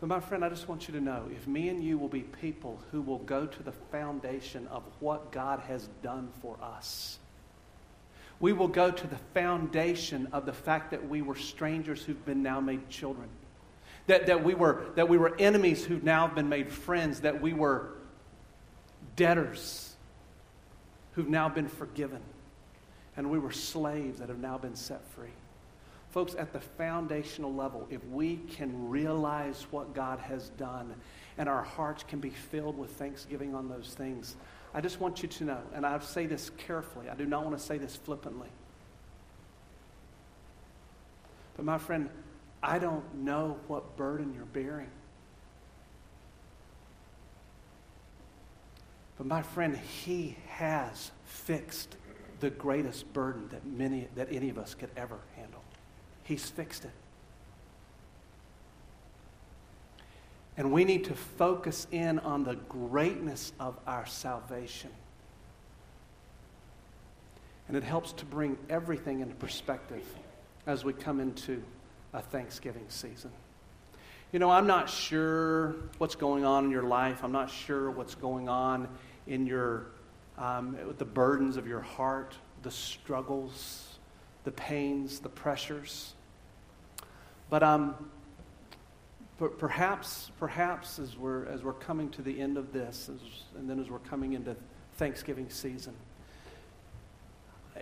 But 0.00 0.08
my 0.08 0.20
friend, 0.20 0.44
I 0.44 0.48
just 0.48 0.68
want 0.68 0.88
you 0.88 0.94
to 0.94 1.00
know 1.00 1.28
if 1.30 1.46
me 1.46 1.68
and 1.68 1.82
you 1.82 1.96
will 1.96 2.08
be 2.08 2.22
people 2.22 2.80
who 2.90 3.02
will 3.02 3.18
go 3.18 3.46
to 3.46 3.62
the 3.62 3.70
foundation 3.72 4.66
of 4.68 4.82
what 4.98 5.30
God 5.30 5.60
has 5.60 5.88
done 6.02 6.28
for 6.40 6.56
us, 6.60 7.18
we 8.40 8.52
will 8.52 8.66
go 8.66 8.90
to 8.90 9.06
the 9.06 9.18
foundation 9.32 10.26
of 10.32 10.44
the 10.44 10.52
fact 10.52 10.90
that 10.90 11.08
we 11.08 11.22
were 11.22 11.36
strangers 11.36 12.02
who've 12.02 12.26
been 12.26 12.42
now 12.42 12.60
made 12.60 12.88
children. 12.88 13.28
That, 14.08 14.26
that, 14.26 14.42
we 14.42 14.54
were, 14.54 14.86
that 14.96 15.08
we 15.08 15.16
were 15.16 15.36
enemies 15.38 15.84
who've 15.84 16.02
now 16.02 16.26
been 16.26 16.48
made 16.48 16.72
friends. 16.72 17.20
That 17.20 17.40
we 17.40 17.52
were 17.52 17.90
debtors 19.14 19.94
who've 21.12 21.28
now 21.28 21.48
been 21.48 21.68
forgiven. 21.68 22.20
And 23.16 23.30
we 23.30 23.38
were 23.38 23.52
slaves 23.52 24.20
that 24.20 24.28
have 24.28 24.38
now 24.38 24.58
been 24.58 24.74
set 24.74 25.04
free. 25.14 25.32
Folks, 26.10 26.34
at 26.34 26.52
the 26.52 26.60
foundational 26.60 27.52
level, 27.54 27.86
if 27.90 28.04
we 28.06 28.36
can 28.36 28.90
realize 28.90 29.66
what 29.70 29.94
God 29.94 30.18
has 30.18 30.50
done 30.50 30.94
and 31.38 31.48
our 31.48 31.62
hearts 31.62 32.04
can 32.06 32.20
be 32.20 32.30
filled 32.30 32.76
with 32.76 32.90
thanksgiving 32.92 33.54
on 33.54 33.68
those 33.68 33.94
things, 33.94 34.36
I 34.74 34.80
just 34.80 35.00
want 35.00 35.22
you 35.22 35.28
to 35.28 35.44
know, 35.44 35.60
and 35.74 35.86
I 35.86 35.98
say 36.00 36.26
this 36.26 36.50
carefully, 36.50 37.08
I 37.08 37.14
do 37.14 37.26
not 37.26 37.44
want 37.44 37.58
to 37.58 37.64
say 37.64 37.78
this 37.78 37.96
flippantly. 37.96 38.48
But 41.56 41.64
my 41.64 41.78
friend, 41.78 42.08
I 42.62 42.78
don't 42.78 43.14
know 43.16 43.58
what 43.66 43.96
burden 43.96 44.32
you're 44.34 44.44
bearing. 44.44 44.90
But 49.18 49.26
my 49.26 49.42
friend, 49.42 49.76
he 49.76 50.36
has 50.48 51.10
fixed 51.24 51.96
the 52.42 52.50
greatest 52.50 53.10
burden 53.12 53.48
that 53.50 53.64
many 53.64 54.08
that 54.16 54.26
any 54.32 54.50
of 54.50 54.58
us 54.58 54.74
could 54.74 54.90
ever 54.96 55.18
handle. 55.36 55.62
He's 56.24 56.50
fixed 56.50 56.84
it. 56.84 56.90
And 60.56 60.72
we 60.72 60.84
need 60.84 61.04
to 61.04 61.14
focus 61.14 61.86
in 61.92 62.18
on 62.18 62.42
the 62.44 62.56
greatness 62.56 63.52
of 63.60 63.78
our 63.86 64.04
salvation. 64.06 64.90
And 67.68 67.76
it 67.76 67.84
helps 67.84 68.12
to 68.14 68.24
bring 68.24 68.58
everything 68.68 69.20
into 69.20 69.34
perspective 69.36 70.04
as 70.66 70.84
we 70.84 70.92
come 70.92 71.20
into 71.20 71.62
a 72.12 72.20
Thanksgiving 72.20 72.84
season. 72.88 73.30
You 74.32 74.40
know, 74.40 74.50
I'm 74.50 74.66
not 74.66 74.90
sure 74.90 75.76
what's 75.98 76.16
going 76.16 76.44
on 76.44 76.64
in 76.64 76.70
your 76.72 76.82
life. 76.82 77.22
I'm 77.22 77.32
not 77.32 77.50
sure 77.50 77.90
what's 77.90 78.16
going 78.16 78.48
on 78.48 78.88
in 79.28 79.46
your, 79.46 79.86
um, 80.38 80.76
the 80.98 81.04
burdens 81.04 81.56
of 81.56 81.66
your 81.66 81.80
heart, 81.80 82.34
the 82.62 82.70
struggles, 82.70 83.98
the 84.44 84.52
pains, 84.52 85.20
the 85.20 85.28
pressures. 85.28 86.14
But 87.50 87.62
um, 87.62 87.94
perhaps, 89.58 90.30
perhaps 90.38 90.98
as 90.98 91.16
we're, 91.16 91.46
as 91.46 91.62
we're 91.62 91.72
coming 91.74 92.08
to 92.10 92.22
the 92.22 92.40
end 92.40 92.56
of 92.56 92.72
this, 92.72 93.10
as, 93.12 93.20
and 93.58 93.68
then 93.68 93.78
as 93.78 93.90
we're 93.90 93.98
coming 93.98 94.32
into 94.32 94.56
Thanksgiving 94.94 95.50
season, 95.50 95.94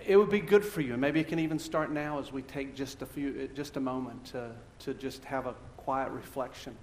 it 0.06 0.16
would 0.16 0.30
be 0.30 0.40
good 0.40 0.64
for 0.64 0.80
you. 0.80 0.96
Maybe 0.96 1.20
it 1.20 1.28
can 1.28 1.38
even 1.38 1.58
start 1.58 1.90
now 1.90 2.18
as 2.18 2.32
we 2.32 2.42
take 2.42 2.74
just 2.74 3.02
a 3.02 3.06
few, 3.06 3.48
just 3.54 3.76
a 3.76 3.80
moment 3.80 4.24
to, 4.26 4.52
to 4.80 4.94
just 4.94 5.24
have 5.24 5.46
a 5.46 5.54
quiet 5.76 6.10
reflection. 6.10 6.76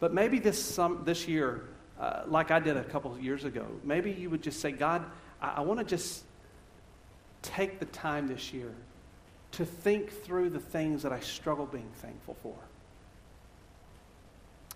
But 0.00 0.12
maybe 0.12 0.38
this, 0.38 0.62
some, 0.62 1.02
this 1.04 1.26
year, 1.26 1.68
uh, 2.04 2.22
like 2.26 2.50
I 2.50 2.60
did 2.60 2.76
a 2.76 2.84
couple 2.84 3.12
of 3.12 3.22
years 3.22 3.44
ago, 3.44 3.64
maybe 3.82 4.12
you 4.12 4.28
would 4.28 4.42
just 4.42 4.60
say, 4.60 4.72
God, 4.72 5.04
I, 5.40 5.54
I 5.56 5.60
want 5.60 5.80
to 5.80 5.86
just 5.86 6.22
take 7.40 7.78
the 7.78 7.86
time 7.86 8.28
this 8.28 8.52
year 8.52 8.72
to 9.52 9.64
think 9.64 10.10
through 10.22 10.50
the 10.50 10.60
things 10.60 11.02
that 11.02 11.12
I 11.12 11.20
struggle 11.20 11.64
being 11.64 11.90
thankful 12.02 12.36
for. 12.42 12.54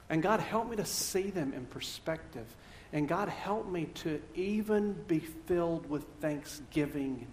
And 0.09 0.23
God, 0.23 0.41
help 0.41 0.71
me 0.71 0.77
to 0.77 0.87
see 0.87 1.29
them 1.29 1.53
in 1.53 1.67
perspective. 1.67 2.47
And 2.95 3.07
God, 3.07 3.29
help 3.29 3.71
me 3.71 3.87
to 3.97 4.23
even 4.35 4.95
be 5.07 5.19
filled 5.19 5.91
with 5.91 6.05
thanksgiving 6.23 7.27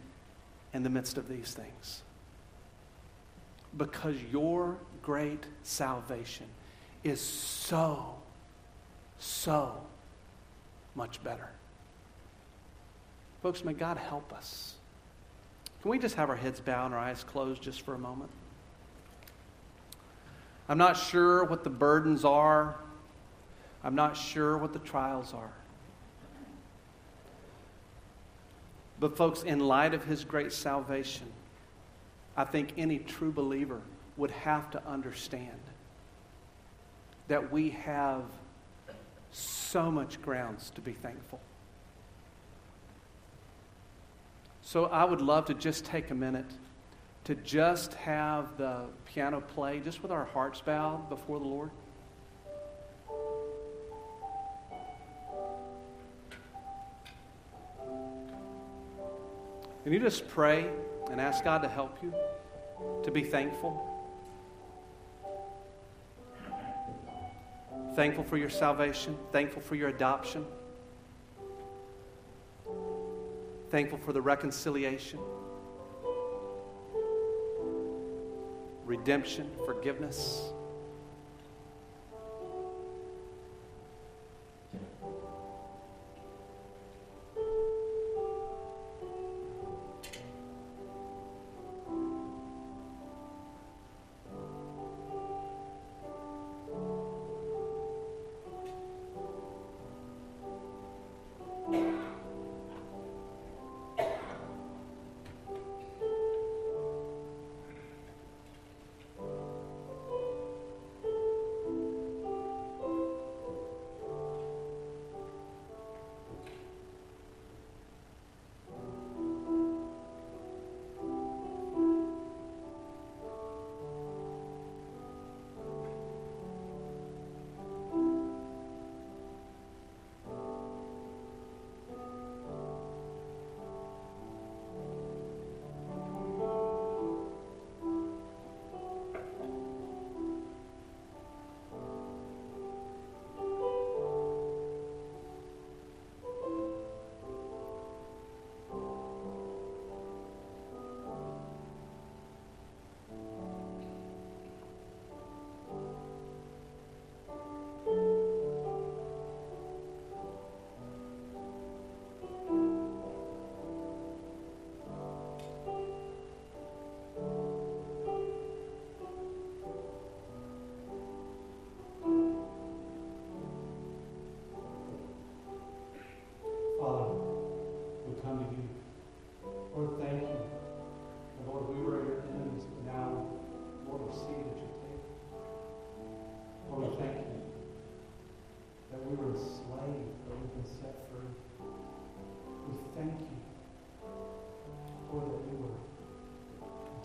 in 0.74 0.84
the 0.84 0.90
midst 0.90 1.18
of 1.18 1.30
these 1.30 1.54
things. 1.54 2.02
Because 3.78 4.18
your 4.30 4.76
great 5.02 5.46
salvation 5.64 6.48
is 7.06 7.22
so, 7.22 8.16
so 9.20 9.82
much 10.96 11.24
better. 11.24 11.50
Folks, 13.42 13.64
may 13.64 13.74
God 13.74 13.98
help 13.98 14.34
us 14.34 14.76
Can 15.86 15.92
we 15.92 16.00
just 16.00 16.16
have 16.16 16.32
our 16.32 16.36
heads 16.36 16.60
bowed 16.60 16.88
and 16.88 16.96
our 16.96 17.00
eyes 17.00 17.24
closed 17.24 17.62
just 17.62 17.82
for 17.82 17.94
a 17.94 18.00
moment? 18.00 18.32
I'm 20.68 20.80
not 20.80 20.98
sure 20.98 21.44
what 21.44 21.64
the 21.64 21.70
burdens 21.70 22.26
are. 22.26 22.76
I'm 23.84 23.94
not 23.94 24.18
sure 24.18 24.58
what 24.58 24.74
the 24.74 24.80
trials 24.80 25.32
are. 25.32 25.54
But, 29.00 29.16
folks, 29.16 29.44
in 29.44 29.60
light 29.60 29.94
of 29.94 30.04
his 30.04 30.24
great 30.24 30.52
salvation, 30.52 31.28
I 32.36 32.46
think 32.46 32.74
any 32.78 32.98
true 32.98 33.32
believer 33.32 33.82
would 34.18 34.32
have 34.32 34.72
to 34.72 34.84
understand 34.88 35.60
that 37.28 37.52
we 37.52 37.70
have 37.70 38.24
so 39.36 39.92
much 39.92 40.22
grounds 40.22 40.72
to 40.76 40.82
be 40.82 40.94
thankful. 40.94 41.40
So 44.62 44.86
I 44.86 45.04
would 45.04 45.22
love 45.22 45.46
to 45.46 45.54
just 45.54 45.86
take 45.86 46.10
a 46.10 46.16
minute 46.16 46.50
to 47.26 47.36
just 47.36 47.96
have 47.96 48.58
the 48.58 48.86
piano 49.06 49.42
play, 49.42 49.80
just 49.80 50.02
with 50.02 50.12
our 50.12 50.26
hearts 50.26 50.62
bowed 50.62 51.10
before 51.10 51.40
the 51.40 51.46
Lord. 51.46 51.72
And 59.84 59.94
you 59.94 60.00
just 60.00 60.28
pray 60.28 60.70
and 61.12 61.20
ask 61.20 61.44
God 61.44 61.62
to 61.64 61.68
help 61.68 61.98
you 62.02 62.14
to 63.04 63.12
be 63.12 63.24
thankful. 63.24 63.95
Thankful 67.96 68.26
for 68.26 68.36
your 68.36 68.50
salvation, 68.50 69.18
thankful 69.32 69.62
for 69.62 69.76
your 69.76 69.88
adoption, 69.88 70.46
thankful 73.70 73.98
for 74.00 74.12
the 74.12 74.22
reconciliation, 74.22 75.18
redemption, 78.84 79.50
forgiveness. 79.66 80.52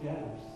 death 0.03 0.49